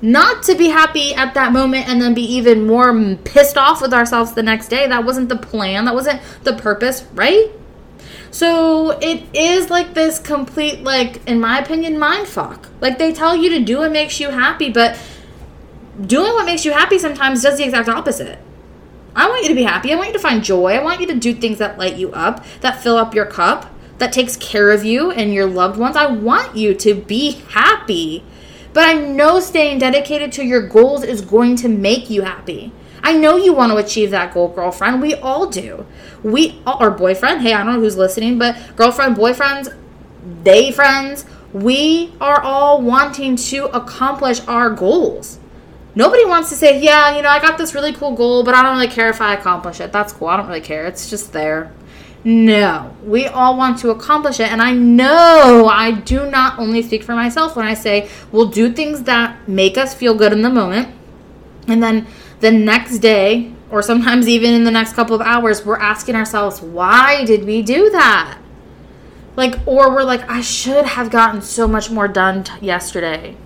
Not 0.00 0.42
to 0.44 0.56
be 0.56 0.68
happy 0.68 1.14
at 1.14 1.34
that 1.34 1.52
moment 1.52 1.88
and 1.88 2.02
then 2.02 2.12
be 2.12 2.24
even 2.34 2.66
more 2.66 3.16
pissed 3.24 3.56
off 3.56 3.80
with 3.80 3.94
ourselves 3.94 4.32
the 4.32 4.42
next 4.42 4.68
day. 4.68 4.88
That 4.88 5.04
wasn't 5.04 5.28
the 5.28 5.36
plan. 5.36 5.84
That 5.84 5.94
wasn't 5.94 6.20
the 6.42 6.54
purpose, 6.54 7.04
right? 7.14 7.52
So 8.32 8.92
it 9.00 9.24
is 9.34 9.68
like 9.68 9.92
this 9.92 10.18
complete, 10.18 10.82
like, 10.82 11.24
in 11.28 11.38
my 11.38 11.60
opinion, 11.60 11.98
mind 11.98 12.26
fuck. 12.26 12.70
Like 12.80 12.98
they 12.98 13.12
tell 13.12 13.36
you 13.36 13.50
to 13.50 13.60
do 13.60 13.78
what 13.78 13.92
makes 13.92 14.18
you 14.18 14.30
happy, 14.30 14.70
but 14.70 14.98
doing 16.00 16.32
what 16.32 16.46
makes 16.46 16.64
you 16.64 16.72
happy 16.72 16.98
sometimes 16.98 17.42
does 17.42 17.58
the 17.58 17.64
exact 17.64 17.90
opposite. 17.90 18.38
I 19.14 19.28
want 19.28 19.42
you 19.42 19.50
to 19.50 19.54
be 19.54 19.64
happy. 19.64 19.92
I 19.92 19.96
want 19.96 20.08
you 20.08 20.14
to 20.14 20.18
find 20.18 20.42
joy. 20.42 20.72
I 20.72 20.82
want 20.82 21.02
you 21.02 21.06
to 21.08 21.14
do 21.14 21.34
things 21.34 21.58
that 21.58 21.78
light 21.78 21.96
you 21.96 22.10
up, 22.12 22.42
that 22.62 22.82
fill 22.82 22.96
up 22.96 23.14
your 23.14 23.26
cup, 23.26 23.70
that 23.98 24.14
takes 24.14 24.36
care 24.36 24.70
of 24.70 24.82
you 24.82 25.10
and 25.10 25.34
your 25.34 25.46
loved 25.46 25.78
ones. 25.78 25.94
I 25.94 26.06
want 26.06 26.56
you 26.56 26.74
to 26.74 26.94
be 26.94 27.32
happy. 27.50 28.24
But 28.72 28.88
I 28.88 28.94
know 28.94 29.40
staying 29.40 29.80
dedicated 29.80 30.32
to 30.32 30.44
your 30.44 30.66
goals 30.66 31.04
is 31.04 31.20
going 31.20 31.56
to 31.56 31.68
make 31.68 32.08
you 32.08 32.22
happy. 32.22 32.72
I 33.02 33.16
know 33.16 33.36
you 33.36 33.52
want 33.52 33.72
to 33.72 33.78
achieve 33.78 34.10
that 34.12 34.32
goal, 34.32 34.48
girlfriend. 34.48 35.02
We 35.02 35.14
all 35.14 35.46
do. 35.46 35.86
We 36.22 36.60
all, 36.66 36.82
or 36.82 36.90
boyfriend. 36.90 37.42
Hey, 37.42 37.52
I 37.52 37.64
don't 37.64 37.74
know 37.74 37.80
who's 37.80 37.96
listening, 37.96 38.38
but 38.38 38.76
girlfriend, 38.76 39.16
boyfriends, 39.16 39.76
they 40.44 40.70
friends, 40.70 41.24
we 41.52 42.12
are 42.20 42.40
all 42.40 42.80
wanting 42.80 43.36
to 43.36 43.66
accomplish 43.66 44.40
our 44.46 44.70
goals. 44.70 45.38
Nobody 45.94 46.24
wants 46.24 46.48
to 46.48 46.56
say, 46.56 46.80
yeah, 46.80 47.14
you 47.14 47.22
know, 47.22 47.28
I 47.28 47.38
got 47.38 47.58
this 47.58 47.74
really 47.74 47.92
cool 47.92 48.12
goal, 48.12 48.44
but 48.44 48.54
I 48.54 48.62
don't 48.62 48.76
really 48.76 48.88
care 48.88 49.10
if 49.10 49.20
I 49.20 49.34
accomplish 49.34 49.80
it. 49.80 49.92
That's 49.92 50.12
cool. 50.12 50.28
I 50.28 50.36
don't 50.38 50.46
really 50.46 50.62
care. 50.62 50.86
It's 50.86 51.10
just 51.10 51.32
there. 51.32 51.72
No, 52.24 52.96
we 53.04 53.26
all 53.26 53.56
want 53.58 53.78
to 53.80 53.90
accomplish 53.90 54.38
it. 54.40 54.50
And 54.50 54.62
I 54.62 54.72
know 54.72 55.68
I 55.70 55.90
do 55.90 56.30
not 56.30 56.58
only 56.58 56.80
speak 56.80 57.02
for 57.02 57.14
myself 57.14 57.56
when 57.56 57.66
I 57.66 57.74
say 57.74 58.08
we'll 58.30 58.46
do 58.46 58.72
things 58.72 59.02
that 59.02 59.48
make 59.48 59.76
us 59.76 59.92
feel 59.92 60.14
good 60.14 60.32
in 60.32 60.42
the 60.42 60.50
moment. 60.50 60.88
And 61.66 61.82
then 61.82 62.06
the 62.42 62.50
next 62.50 62.98
day, 62.98 63.54
or 63.70 63.82
sometimes 63.82 64.28
even 64.28 64.52
in 64.52 64.64
the 64.64 64.70
next 64.70 64.94
couple 64.94 65.14
of 65.14 65.22
hours, 65.22 65.64
we're 65.64 65.78
asking 65.78 66.16
ourselves, 66.16 66.60
why 66.60 67.24
did 67.24 67.44
we 67.44 67.62
do 67.62 67.88
that? 67.90 68.36
Like, 69.36 69.54
or 69.64 69.94
we're 69.94 70.02
like, 70.02 70.28
I 70.28 70.40
should 70.40 70.84
have 70.84 71.08
gotten 71.08 71.40
so 71.40 71.68
much 71.68 71.88
more 71.88 72.08
done 72.08 72.42
t- 72.42 72.66
yesterday. 72.66 73.36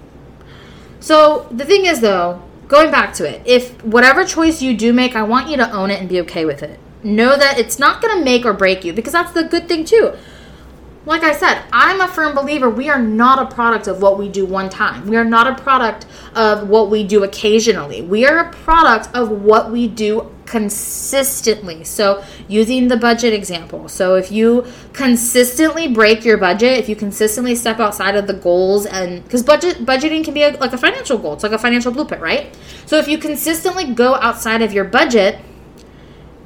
So 0.98 1.46
the 1.50 1.66
thing 1.66 1.84
is, 1.84 2.00
though, 2.00 2.42
going 2.68 2.90
back 2.90 3.12
to 3.14 3.28
it, 3.28 3.42
if 3.44 3.84
whatever 3.84 4.24
choice 4.24 4.62
you 4.62 4.74
do 4.74 4.94
make, 4.94 5.14
I 5.14 5.22
want 5.22 5.50
you 5.50 5.58
to 5.58 5.70
own 5.70 5.90
it 5.90 6.00
and 6.00 6.08
be 6.08 6.20
okay 6.22 6.46
with 6.46 6.62
it. 6.62 6.80
Know 7.04 7.36
that 7.36 7.58
it's 7.58 7.78
not 7.78 8.00
going 8.00 8.18
to 8.18 8.24
make 8.24 8.46
or 8.46 8.54
break 8.54 8.82
you 8.82 8.94
because 8.94 9.12
that's 9.12 9.32
the 9.32 9.44
good 9.44 9.68
thing, 9.68 9.84
too 9.84 10.16
like 11.06 11.22
I 11.22 11.32
said, 11.32 11.62
I'm 11.72 12.00
a 12.00 12.08
firm 12.08 12.34
believer 12.34 12.68
we 12.68 12.88
are 12.90 13.00
not 13.00 13.38
a 13.38 13.54
product 13.54 13.86
of 13.86 14.02
what 14.02 14.18
we 14.18 14.28
do 14.28 14.44
one 14.44 14.68
time. 14.68 15.06
We 15.06 15.16
are 15.16 15.24
not 15.24 15.46
a 15.46 15.62
product 15.62 16.06
of 16.34 16.68
what 16.68 16.90
we 16.90 17.04
do 17.04 17.22
occasionally. 17.22 18.02
We 18.02 18.26
are 18.26 18.38
a 18.38 18.52
product 18.52 19.08
of 19.14 19.30
what 19.30 19.70
we 19.70 19.86
do 19.86 20.32
consistently. 20.46 21.84
So, 21.84 22.22
using 22.48 22.88
the 22.88 22.96
budget 22.96 23.32
example. 23.32 23.88
So, 23.88 24.14
if 24.16 24.30
you 24.32 24.66
consistently 24.92 25.88
break 25.88 26.24
your 26.24 26.38
budget, 26.38 26.78
if 26.78 26.88
you 26.88 26.96
consistently 26.96 27.54
step 27.54 27.78
outside 27.80 28.16
of 28.16 28.26
the 28.26 28.34
goals 28.34 28.86
and 28.86 29.28
cuz 29.28 29.42
budget 29.42 29.86
budgeting 29.86 30.24
can 30.24 30.34
be 30.34 30.42
a, 30.42 30.56
like 30.58 30.72
a 30.72 30.78
financial 30.78 31.18
goal. 31.18 31.34
It's 31.34 31.42
like 31.42 31.52
a 31.52 31.58
financial 31.58 31.92
blueprint, 31.92 32.22
right? 32.22 32.56
So, 32.86 32.96
if 32.98 33.08
you 33.08 33.18
consistently 33.18 33.84
go 33.84 34.14
outside 34.16 34.62
of 34.62 34.72
your 34.72 34.84
budget, 34.84 35.38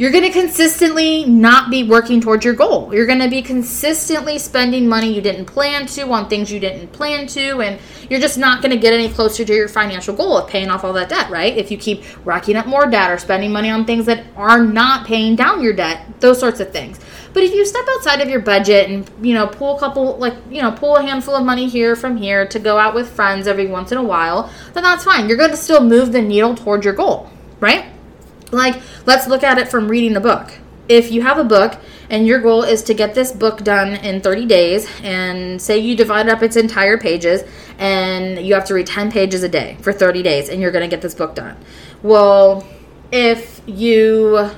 you're 0.00 0.10
going 0.10 0.24
to 0.24 0.30
consistently 0.30 1.26
not 1.26 1.70
be 1.70 1.82
working 1.82 2.22
towards 2.22 2.42
your 2.42 2.54
goal. 2.54 2.92
You're 2.94 3.04
going 3.04 3.18
to 3.18 3.28
be 3.28 3.42
consistently 3.42 4.38
spending 4.38 4.88
money 4.88 5.12
you 5.12 5.20
didn't 5.20 5.44
plan 5.44 5.84
to 5.88 6.10
on 6.10 6.26
things 6.26 6.50
you 6.50 6.58
didn't 6.58 6.90
plan 6.90 7.26
to, 7.26 7.60
and 7.60 7.78
you're 8.08 8.18
just 8.18 8.38
not 8.38 8.62
going 8.62 8.70
to 8.70 8.78
get 8.78 8.94
any 8.94 9.10
closer 9.10 9.44
to 9.44 9.54
your 9.54 9.68
financial 9.68 10.16
goal 10.16 10.38
of 10.38 10.48
paying 10.48 10.70
off 10.70 10.84
all 10.84 10.94
that 10.94 11.10
debt, 11.10 11.28
right? 11.28 11.54
If 11.54 11.70
you 11.70 11.76
keep 11.76 12.02
racking 12.24 12.56
up 12.56 12.66
more 12.66 12.86
debt 12.86 13.10
or 13.10 13.18
spending 13.18 13.52
money 13.52 13.68
on 13.68 13.84
things 13.84 14.06
that 14.06 14.24
are 14.36 14.64
not 14.64 15.06
paying 15.06 15.36
down 15.36 15.62
your 15.62 15.74
debt, 15.74 16.18
those 16.20 16.40
sorts 16.40 16.60
of 16.60 16.72
things. 16.72 16.98
But 17.34 17.42
if 17.42 17.52
you 17.52 17.66
step 17.66 17.84
outside 17.90 18.22
of 18.22 18.30
your 18.30 18.40
budget 18.40 18.88
and, 18.88 19.10
you 19.20 19.34
know, 19.34 19.48
pull 19.48 19.76
a 19.76 19.78
couple, 19.78 20.16
like, 20.16 20.34
you 20.50 20.62
know, 20.62 20.72
pull 20.72 20.96
a 20.96 21.02
handful 21.02 21.36
of 21.36 21.44
money 21.44 21.68
here 21.68 21.94
from 21.94 22.16
here 22.16 22.46
to 22.46 22.58
go 22.58 22.78
out 22.78 22.94
with 22.94 23.10
friends 23.10 23.46
every 23.46 23.66
once 23.66 23.92
in 23.92 23.98
a 23.98 24.02
while, 24.02 24.50
then 24.72 24.82
that's 24.82 25.04
fine. 25.04 25.28
You're 25.28 25.36
going 25.36 25.50
to 25.50 25.58
still 25.58 25.84
move 25.84 26.12
the 26.12 26.22
needle 26.22 26.54
towards 26.54 26.86
your 26.86 26.94
goal, 26.94 27.28
right? 27.60 27.84
Like, 28.50 28.80
let's 29.06 29.26
look 29.26 29.42
at 29.42 29.58
it 29.58 29.68
from 29.68 29.88
reading 29.88 30.16
a 30.16 30.20
book. 30.20 30.52
If 30.88 31.12
you 31.12 31.22
have 31.22 31.38
a 31.38 31.44
book 31.44 31.78
and 32.08 32.26
your 32.26 32.40
goal 32.40 32.64
is 32.64 32.82
to 32.84 32.94
get 32.94 33.14
this 33.14 33.30
book 33.30 33.62
done 33.62 33.94
in 33.96 34.20
30 34.20 34.46
days, 34.46 34.88
and 35.02 35.62
say 35.62 35.78
you 35.78 35.96
divide 35.96 36.28
up 36.28 36.42
its 36.42 36.56
entire 36.56 36.98
pages 36.98 37.44
and 37.78 38.44
you 38.44 38.54
have 38.54 38.64
to 38.66 38.74
read 38.74 38.86
10 38.86 39.12
pages 39.12 39.42
a 39.44 39.48
day 39.48 39.76
for 39.80 39.92
30 39.92 40.22
days 40.22 40.48
and 40.48 40.60
you're 40.60 40.72
going 40.72 40.88
to 40.88 40.94
get 40.94 41.00
this 41.00 41.14
book 41.14 41.34
done. 41.36 41.56
Well, 42.02 42.66
if 43.12 43.60
you 43.66 44.50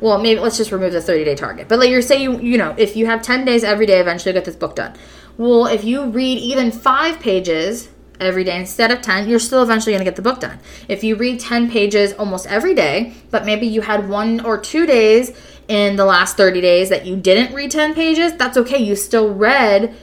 well 0.00 0.18
maybe 0.18 0.40
let's 0.40 0.56
just 0.56 0.72
remove 0.72 0.92
the 0.92 1.00
30 1.00 1.24
day 1.24 1.34
target 1.34 1.68
but 1.68 1.78
like 1.78 1.90
you're 1.90 2.02
saying 2.02 2.22
you 2.22 2.40
you 2.40 2.58
know 2.58 2.74
if 2.78 2.96
you 2.96 3.06
have 3.06 3.22
10 3.22 3.44
days 3.44 3.62
every 3.62 3.86
day 3.86 4.00
eventually 4.00 4.32
get 4.32 4.44
this 4.44 4.56
book 4.56 4.74
done 4.74 4.96
well 5.36 5.66
if 5.66 5.84
you 5.84 6.06
read 6.06 6.38
even 6.38 6.72
five 6.72 7.20
pages 7.20 7.90
every 8.20 8.44
day 8.44 8.58
instead 8.58 8.90
of 8.90 9.02
10, 9.02 9.28
you're 9.28 9.38
still 9.38 9.62
eventually 9.62 9.92
going 9.92 10.04
to 10.04 10.04
get 10.04 10.16
the 10.16 10.22
book 10.22 10.40
done. 10.40 10.58
If 10.88 11.02
you 11.02 11.16
read 11.16 11.40
10 11.40 11.70
pages 11.70 12.12
almost 12.14 12.46
every 12.46 12.74
day, 12.74 13.14
but 13.30 13.44
maybe 13.44 13.66
you 13.66 13.80
had 13.80 14.08
one 14.08 14.40
or 14.40 14.58
two 14.58 14.86
days 14.86 15.32
in 15.68 15.96
the 15.96 16.04
last 16.04 16.36
30 16.36 16.60
days 16.60 16.88
that 16.88 17.06
you 17.06 17.16
didn't 17.16 17.54
read 17.54 17.70
10 17.70 17.94
pages, 17.94 18.34
that's 18.34 18.56
okay. 18.56 18.78
You 18.78 18.96
still 18.96 19.32
read, 19.32 19.94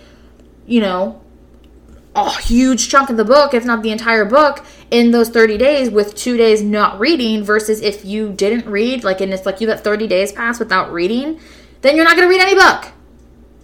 you 0.65 0.81
know, 0.81 1.21
a 2.15 2.31
huge 2.41 2.89
chunk 2.89 3.09
of 3.09 3.17
the 3.17 3.25
book, 3.25 3.53
if 3.53 3.63
not 3.63 3.83
the 3.83 3.91
entire 3.91 4.25
book, 4.25 4.65
in 4.89 5.11
those 5.11 5.29
30 5.29 5.57
days 5.57 5.89
with 5.89 6.15
two 6.15 6.35
days 6.35 6.61
not 6.63 6.99
reading 6.99 7.43
versus 7.43 7.81
if 7.81 8.03
you 8.03 8.33
didn't 8.33 8.65
read, 8.65 9.03
like, 9.03 9.21
and 9.21 9.33
it's 9.33 9.45
like 9.45 9.61
you 9.61 9.67
let 9.67 9.83
30 9.83 10.07
days 10.07 10.31
pass 10.31 10.59
without 10.59 10.91
reading, 10.91 11.39
then 11.81 11.95
you're 11.95 12.05
not 12.05 12.15
going 12.15 12.27
to 12.27 12.33
read 12.33 12.41
any 12.41 12.55
book. 12.55 12.91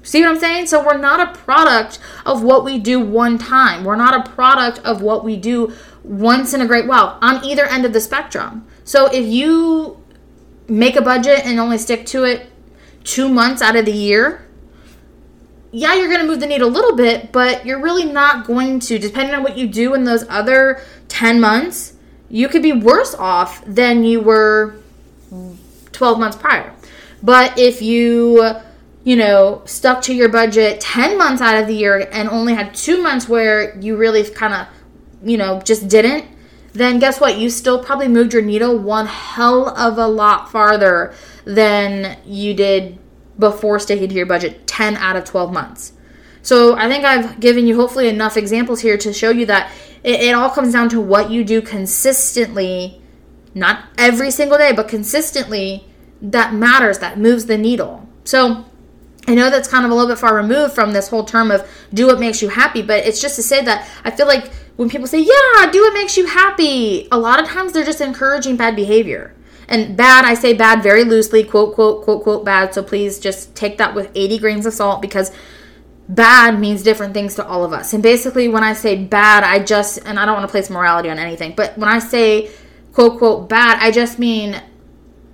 See 0.03 0.21
what 0.21 0.29
I'm 0.29 0.39
saying? 0.39 0.67
So 0.67 0.85
we're 0.85 0.97
not 0.97 1.19
a 1.21 1.39
product 1.39 1.97
of 2.25 2.43
what 2.43 2.65
we 2.65 2.77
do 2.77 2.99
one 2.99 3.37
time. 3.37 3.85
We're 3.85 3.95
not 3.95 4.27
a 4.27 4.29
product 4.31 4.79
of 4.79 5.01
what 5.01 5.23
we 5.23 5.37
do 5.37 5.73
once 6.03 6.53
in 6.53 6.61
a 6.61 6.67
great 6.67 6.87
while 6.87 7.17
on 7.21 7.43
either 7.45 7.65
end 7.65 7.85
of 7.85 7.93
the 7.93 8.01
spectrum. 8.01 8.67
So 8.83 9.07
if 9.07 9.25
you 9.25 10.03
make 10.67 10.97
a 10.97 11.01
budget 11.01 11.45
and 11.45 11.57
only 11.59 11.77
stick 11.77 12.05
to 12.07 12.25
it 12.25 12.51
two 13.05 13.29
months 13.29 13.61
out 13.61 13.77
of 13.77 13.85
the 13.85 13.93
year, 13.93 14.45
yeah, 15.71 15.95
you're 15.95 16.09
going 16.09 16.19
to 16.19 16.27
move 16.27 16.41
the 16.41 16.47
needle 16.47 16.67
a 16.67 16.69
little 16.69 16.95
bit, 16.95 17.31
but 17.31 17.65
you're 17.65 17.81
really 17.81 18.05
not 18.05 18.45
going 18.45 18.79
to, 18.81 18.99
depending 18.99 19.33
on 19.33 19.41
what 19.41 19.57
you 19.57 19.67
do 19.67 19.93
in 19.93 20.03
those 20.03 20.23
other 20.29 20.81
10 21.07 21.39
months, 21.39 21.93
you 22.29 22.49
could 22.49 22.61
be 22.61 22.73
worse 22.73 23.15
off 23.15 23.63
than 23.65 24.03
you 24.03 24.19
were 24.19 24.75
12 25.93 26.19
months 26.19 26.37
prior. 26.37 26.73
But 27.23 27.57
if 27.57 27.81
you 27.81 28.55
you 29.03 29.15
know, 29.15 29.61
stuck 29.65 30.01
to 30.03 30.13
your 30.13 30.29
budget 30.29 30.79
10 30.79 31.17
months 31.17 31.41
out 31.41 31.61
of 31.61 31.67
the 31.67 31.75
year 31.75 32.07
and 32.11 32.29
only 32.29 32.53
had 32.53 32.73
two 32.73 33.01
months 33.01 33.27
where 33.27 33.77
you 33.79 33.97
really 33.97 34.23
kind 34.23 34.53
of, 34.53 34.67
you 35.27 35.37
know, 35.37 35.61
just 35.61 35.87
didn't, 35.87 36.25
then 36.71 36.99
guess 36.99 37.19
what? 37.19 37.37
You 37.37 37.49
still 37.49 37.83
probably 37.83 38.07
moved 38.07 38.33
your 38.33 38.41
needle 38.41 38.77
one 38.77 39.05
hell 39.05 39.69
of 39.69 39.97
a 39.97 40.07
lot 40.07 40.51
farther 40.51 41.13
than 41.45 42.17
you 42.25 42.53
did 42.53 42.97
before 43.37 43.79
sticking 43.79 44.09
to 44.09 44.15
your 44.15 44.25
budget 44.25 44.65
10 44.67 44.95
out 44.97 45.15
of 45.15 45.25
12 45.25 45.51
months. 45.51 45.93
So 46.41 46.75
I 46.75 46.89
think 46.89 47.05
I've 47.05 47.39
given 47.39 47.67
you 47.67 47.75
hopefully 47.75 48.07
enough 48.07 48.37
examples 48.37 48.81
here 48.81 48.97
to 48.97 49.13
show 49.13 49.29
you 49.29 49.45
that 49.47 49.71
it, 50.03 50.21
it 50.21 50.35
all 50.35 50.49
comes 50.49 50.73
down 50.73 50.89
to 50.89 50.99
what 50.99 51.29
you 51.29 51.43
do 51.43 51.61
consistently, 51.61 53.01
not 53.53 53.85
every 53.97 54.31
single 54.31 54.57
day, 54.57 54.73
but 54.73 54.87
consistently 54.87 55.85
that 56.21 56.53
matters, 56.53 56.99
that 56.99 57.17
moves 57.17 57.45
the 57.45 57.57
needle. 57.57 58.07
So, 58.23 58.65
I 59.27 59.36
know 59.36 59.49
that's 59.49 59.67
kind 59.67 59.86
of 59.86 59.91
a 59.91 59.93
little 59.93 60.09
bit 60.09 60.19
far 60.19 60.36
removed 60.36 60.73
from 60.73 60.91
this 60.91 61.07
whole 61.07 61.23
term 61.23 61.51
of 61.51 61.67
do 61.93 62.07
what 62.07 62.19
makes 62.19 62.41
you 62.41 62.49
happy, 62.49 62.81
but 62.81 63.05
it's 63.05 63.21
just 63.21 63.36
to 63.38 63.43
say 63.43 63.63
that 63.63 63.89
I 64.03 64.12
feel 64.12 64.27
like 64.27 64.51
when 64.75 64.89
people 64.89 65.07
say, 65.07 65.19
yeah, 65.19 65.71
do 65.71 65.81
what 65.81 65.93
makes 65.93 66.17
you 66.17 66.25
happy, 66.25 67.07
a 67.12 67.17
lot 67.17 67.41
of 67.41 67.47
times 67.47 67.71
they're 67.71 67.86
just 67.86 68.01
encouraging 68.01 68.57
bad 68.57 68.75
behavior. 68.75 69.36
And 69.67 69.95
bad, 69.95 70.25
I 70.25 70.33
say 70.33 70.53
bad 70.53 70.83
very 70.83 71.03
loosely, 71.03 71.43
quote, 71.43 71.73
quote, 71.75 72.03
quote, 72.03 72.23
quote, 72.23 72.43
bad. 72.43 72.73
So 72.73 72.83
please 72.83 73.17
just 73.17 73.55
take 73.55 73.77
that 73.77 73.95
with 73.95 74.12
80 74.13 74.39
grains 74.39 74.65
of 74.65 74.73
salt 74.73 75.01
because 75.01 75.31
bad 76.09 76.59
means 76.59 76.83
different 76.83 77.13
things 77.13 77.36
to 77.36 77.45
all 77.45 77.63
of 77.63 77.71
us. 77.71 77.93
And 77.93 78.03
basically, 78.03 78.49
when 78.49 78.63
I 78.63 78.73
say 78.73 79.01
bad, 79.05 79.43
I 79.43 79.59
just, 79.63 79.99
and 80.05 80.19
I 80.19 80.25
don't 80.25 80.36
want 80.36 80.47
to 80.47 80.51
place 80.51 80.69
morality 80.69 81.09
on 81.09 81.17
anything, 81.17 81.53
but 81.55 81.77
when 81.77 81.88
I 81.88 81.99
say 81.99 82.51
quote, 82.93 83.17
quote, 83.17 83.49
bad, 83.49 83.79
I 83.81 83.91
just 83.91 84.19
mean 84.19 84.62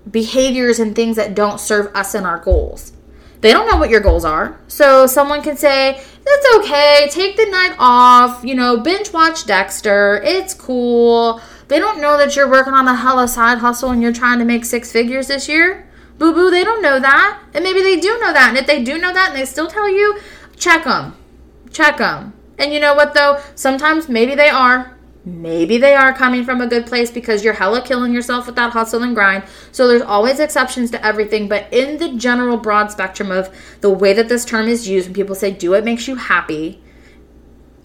behaviors 0.10 0.80
and 0.80 0.96
things 0.96 1.18
that 1.18 1.36
don't 1.36 1.60
serve 1.60 1.94
us 1.96 2.16
and 2.16 2.26
our 2.26 2.40
goals. 2.40 2.94
They 3.42 3.52
don't 3.52 3.70
know 3.70 3.78
what 3.78 3.90
your 3.90 4.02
goals 4.02 4.26
are. 4.26 4.60
So 4.68 5.08
someone 5.08 5.42
can 5.42 5.56
say, 5.56 6.02
"That's 6.26 6.56
okay. 6.58 7.08
Take 7.10 7.38
the 7.38 7.46
night 7.46 7.76
off. 7.80 8.44
You 8.44 8.56
know, 8.56 8.78
binge 8.78 9.14
watch 9.14 9.46
Dexter. 9.46 10.22
It's 10.24 10.54
cool." 10.54 11.42
They 11.70 11.78
don't 11.78 12.02
know 12.02 12.18
that 12.18 12.36
you're 12.36 12.50
working 12.50 12.74
on 12.74 12.88
a 12.88 12.96
hella 12.96 13.28
side 13.28 13.60
hustle 13.60 13.92
and 13.92 14.02
you're 14.02 14.12
trying 14.12 14.40
to 14.40 14.46
make 14.46 14.66
six 14.66 14.92
figures 14.92 15.28
this 15.28 15.48
year. 15.48 15.88
Boo 16.18 16.34
boo, 16.34 16.50
they 16.50 16.64
don't 16.64 16.82
know 16.82 17.00
that. 17.00 17.40
And 17.54 17.64
maybe 17.64 17.82
they 17.82 18.00
do 18.00 18.20
know 18.20 18.34
that. 18.34 18.50
And 18.50 18.58
if 18.58 18.66
they 18.66 18.84
do 18.84 18.98
know 18.98 19.14
that 19.14 19.30
and 19.30 19.38
they 19.38 19.46
still 19.46 19.68
tell 19.68 19.88
you, 19.88 20.20
check 20.58 20.84
them. 20.84 21.16
Check 21.72 21.98
them. 21.98 22.34
And 22.58 22.74
you 22.74 22.80
know 22.80 22.96
what 22.96 23.14
though? 23.14 23.40
Sometimes 23.56 24.10
maybe 24.10 24.36
they 24.36 24.50
are. 24.50 24.98
Maybe 25.30 25.78
they 25.78 25.94
are 25.94 26.14
coming 26.14 26.44
from 26.44 26.60
a 26.60 26.68
good 26.68 26.86
place 26.86 27.12
because 27.12 27.44
you're 27.44 27.54
hella 27.54 27.82
killing 27.86 28.14
yourself 28.14 28.48
with 28.48 28.56
that 28.56 28.74
hustle 28.74 29.04
and 29.04 29.14
grind. 29.14 29.44
So 29.72 29.88
there's 29.88 30.02
always 30.02 30.40
exceptions 30.40 30.92
to 30.92 31.06
everything. 31.06 31.48
But 31.48 31.72
in 31.72 31.98
the 31.98 32.18
general 32.18 32.58
broad 32.58 32.92
spectrum 32.92 33.32
of 33.32 33.50
the 33.82 33.90
way 33.90 34.14
that 34.14 34.28
this 34.28 34.44
term 34.44 34.68
is 34.68 34.88
used, 34.88 35.08
when 35.08 35.14
people 35.14 35.36
say 35.36 35.52
do 35.52 35.72
what 35.72 35.86
makes 35.86 36.08
you 36.08 36.16
happy, 36.16 36.82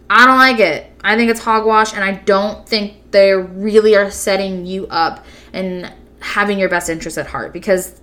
I 0.09 0.27
don't 0.27 0.39
like 0.39 0.59
it. 0.59 0.91
I 1.03 1.17
think 1.17 1.31
it's 1.31 1.41
hogwash, 1.41 1.93
and 1.93 2.03
I 2.03 2.13
don't 2.13 2.69
think 2.69 3.11
they 3.11 3.33
really 3.33 3.97
are 3.97 4.11
setting 4.11 4.65
you 4.67 4.87
up 4.89 5.25
and 5.53 5.93
having 6.21 6.59
your 6.59 6.69
best 6.69 6.89
interest 6.89 7.19
at 7.19 7.27
heart. 7.27 7.53
Because 7.53 8.01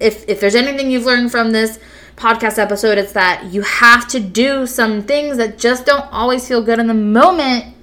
if 0.00 0.28
if 0.28 0.40
there's 0.40 0.54
anything 0.54 0.90
you've 0.90 1.06
learned 1.06 1.30
from 1.30 1.50
this 1.50 1.78
podcast 2.16 2.58
episode, 2.58 2.98
it's 2.98 3.12
that 3.12 3.44
you 3.52 3.62
have 3.62 4.06
to 4.08 4.20
do 4.20 4.66
some 4.66 5.02
things 5.02 5.36
that 5.36 5.58
just 5.58 5.86
don't 5.86 6.10
always 6.12 6.46
feel 6.46 6.62
good 6.62 6.78
in 6.78 6.86
the 6.86 6.94
moment 6.94 7.74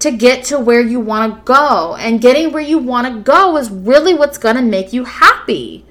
to 0.00 0.10
get 0.10 0.44
to 0.44 0.58
where 0.58 0.80
you 0.80 0.98
want 0.98 1.34
to 1.34 1.40
go. 1.44 1.94
And 1.96 2.20
getting 2.20 2.52
where 2.52 2.62
you 2.62 2.78
want 2.78 3.06
to 3.06 3.22
go 3.22 3.56
is 3.56 3.70
really 3.70 4.14
what's 4.14 4.38
going 4.38 4.56
to 4.56 4.62
make 4.62 4.92
you 4.92 5.04
happy. 5.04 5.86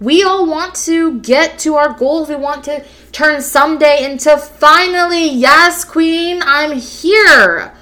We 0.00 0.22
all 0.22 0.46
want 0.46 0.74
to 0.86 1.20
get 1.20 1.58
to 1.60 1.76
our 1.76 1.92
goals. 1.92 2.28
We 2.28 2.36
want 2.36 2.64
to 2.64 2.84
turn 3.12 3.40
someday 3.40 4.04
into 4.04 4.36
finally, 4.36 5.28
yes, 5.28 5.84
queen, 5.84 6.42
I'm 6.44 6.78
here. 6.78 7.74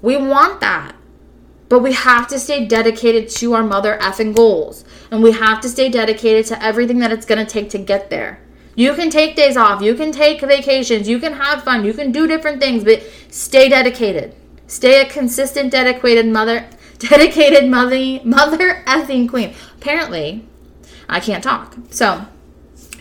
We 0.00 0.16
want 0.16 0.60
that. 0.60 0.94
But 1.68 1.80
we 1.80 1.92
have 1.92 2.28
to 2.28 2.38
stay 2.38 2.64
dedicated 2.66 3.28
to 3.30 3.54
our 3.54 3.64
mother 3.64 3.98
effing 4.00 4.36
goals. 4.36 4.84
And 5.10 5.22
we 5.22 5.32
have 5.32 5.60
to 5.62 5.68
stay 5.68 5.88
dedicated 5.88 6.46
to 6.46 6.62
everything 6.62 7.00
that 7.00 7.10
it's 7.10 7.26
going 7.26 7.44
to 7.44 7.50
take 7.50 7.70
to 7.70 7.78
get 7.78 8.10
there. 8.10 8.40
You 8.76 8.94
can 8.94 9.08
take 9.08 9.34
days 9.34 9.56
off, 9.56 9.80
you 9.80 9.94
can 9.94 10.12
take 10.12 10.42
vacations, 10.42 11.08
you 11.08 11.18
can 11.18 11.32
have 11.32 11.64
fun, 11.64 11.84
you 11.84 11.94
can 11.94 12.12
do 12.12 12.26
different 12.26 12.60
things, 12.60 12.84
but 12.84 13.02
stay 13.30 13.70
dedicated. 13.70 14.36
Stay 14.66 15.00
a 15.00 15.08
consistent, 15.08 15.70
dedicated 15.70 16.26
mother, 16.26 16.68
dedicated 16.98 17.68
mother, 17.68 18.20
mother 18.24 18.82
effing 18.86 19.28
queen. 19.28 19.54
Apparently, 19.76 20.44
I 21.08 21.20
can't 21.20 21.42
talk. 21.42 21.76
So, 21.90 22.26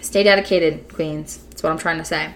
stay 0.01 0.23
dedicated, 0.23 0.93
queens. 0.93 1.37
That's 1.49 1.63
what 1.63 1.71
I'm 1.71 1.77
trying 1.77 1.97
to 1.97 2.05
say. 2.05 2.33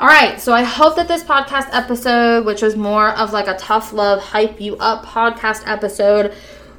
All 0.00 0.06
right, 0.06 0.40
so 0.40 0.52
I 0.52 0.62
hope 0.62 0.94
that 0.94 1.08
this 1.08 1.24
podcast 1.24 1.68
episode, 1.72 2.46
which 2.46 2.62
was 2.62 2.76
more 2.76 3.10
of 3.10 3.32
like 3.32 3.48
a 3.48 3.56
tough 3.56 3.92
love, 3.92 4.20
hype 4.22 4.60
you 4.60 4.76
up 4.76 5.04
podcast 5.04 5.64
episode, 5.66 6.32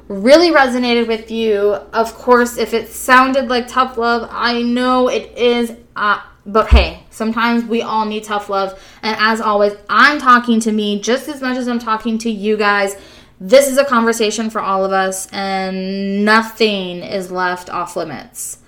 really 0.08 0.50
resonated 0.50 1.06
with 1.06 1.30
you. 1.30 1.74
Of 1.92 2.14
course, 2.14 2.56
if 2.56 2.72
it 2.72 2.88
sounded 2.88 3.48
like 3.48 3.68
tough 3.68 3.98
love, 3.98 4.26
I 4.32 4.62
know 4.62 5.08
it 5.08 5.36
is. 5.36 5.74
Uh, 5.94 6.20
but 6.52 6.68
hey, 6.68 7.04
sometimes 7.10 7.64
we 7.64 7.82
all 7.82 8.04
need 8.04 8.24
tough 8.24 8.48
love. 8.48 8.80
And 9.02 9.16
as 9.18 9.40
always, 9.40 9.74
I'm 9.88 10.18
talking 10.18 10.60
to 10.60 10.72
me 10.72 11.00
just 11.00 11.28
as 11.28 11.40
much 11.40 11.56
as 11.56 11.68
I'm 11.68 11.78
talking 11.78 12.18
to 12.18 12.30
you 12.30 12.56
guys. 12.56 12.96
This 13.38 13.68
is 13.68 13.78
a 13.78 13.84
conversation 13.84 14.50
for 14.50 14.60
all 14.60 14.84
of 14.84 14.92
us, 14.92 15.26
and 15.32 16.24
nothing 16.26 16.98
is 16.98 17.30
left 17.30 17.70
off 17.70 17.96
limits. 17.96 18.58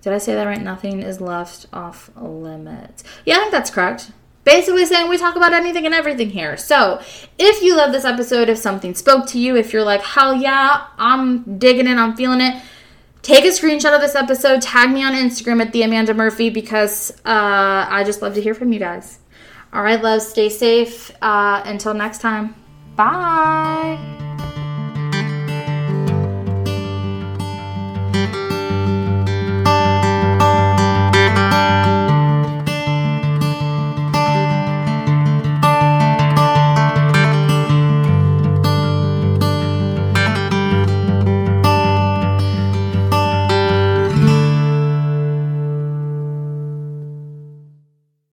Did 0.00 0.14
I 0.14 0.18
say 0.18 0.34
that 0.34 0.46
right? 0.46 0.62
Nothing 0.62 1.02
is 1.02 1.20
left 1.20 1.66
off 1.72 2.10
limits. 2.16 3.04
Yeah, 3.26 3.36
I 3.36 3.38
think 3.40 3.52
that's 3.52 3.70
correct. 3.70 4.12
Basically, 4.44 4.86
saying 4.86 5.10
we 5.10 5.18
talk 5.18 5.36
about 5.36 5.52
anything 5.52 5.84
and 5.84 5.94
everything 5.94 6.30
here. 6.30 6.56
So, 6.56 7.02
if 7.38 7.62
you 7.62 7.76
love 7.76 7.92
this 7.92 8.06
episode, 8.06 8.48
if 8.48 8.56
something 8.56 8.94
spoke 8.94 9.26
to 9.28 9.38
you, 9.38 9.54
if 9.54 9.74
you're 9.74 9.84
like, 9.84 10.00
hell 10.00 10.34
yeah, 10.34 10.86
I'm 10.96 11.58
digging 11.58 11.86
it, 11.86 11.98
I'm 11.98 12.16
feeling 12.16 12.40
it, 12.40 12.62
take 13.22 13.44
a 13.44 13.48
screenshot 13.48 13.94
of 13.94 14.00
this 14.00 14.14
episode, 14.14 14.62
tag 14.62 14.90
me 14.90 15.02
on 15.02 15.12
Instagram 15.12 15.60
at 15.60 15.72
the 15.72 15.82
Amanda 15.82 16.14
Murphy 16.14 16.50
because 16.50 17.10
uh, 17.24 17.86
I 17.88 18.02
just 18.04 18.22
love 18.22 18.34
to 18.34 18.42
hear 18.42 18.54
from 18.54 18.72
you 18.72 18.78
guys. 18.78 19.18
All 19.72 19.82
right, 19.82 20.02
love, 20.02 20.22
stay 20.22 20.48
safe. 20.48 21.10
Uh, 21.22 21.62
until 21.64 21.94
next 21.94 22.20
time, 22.20 22.54
bye. 22.96 24.29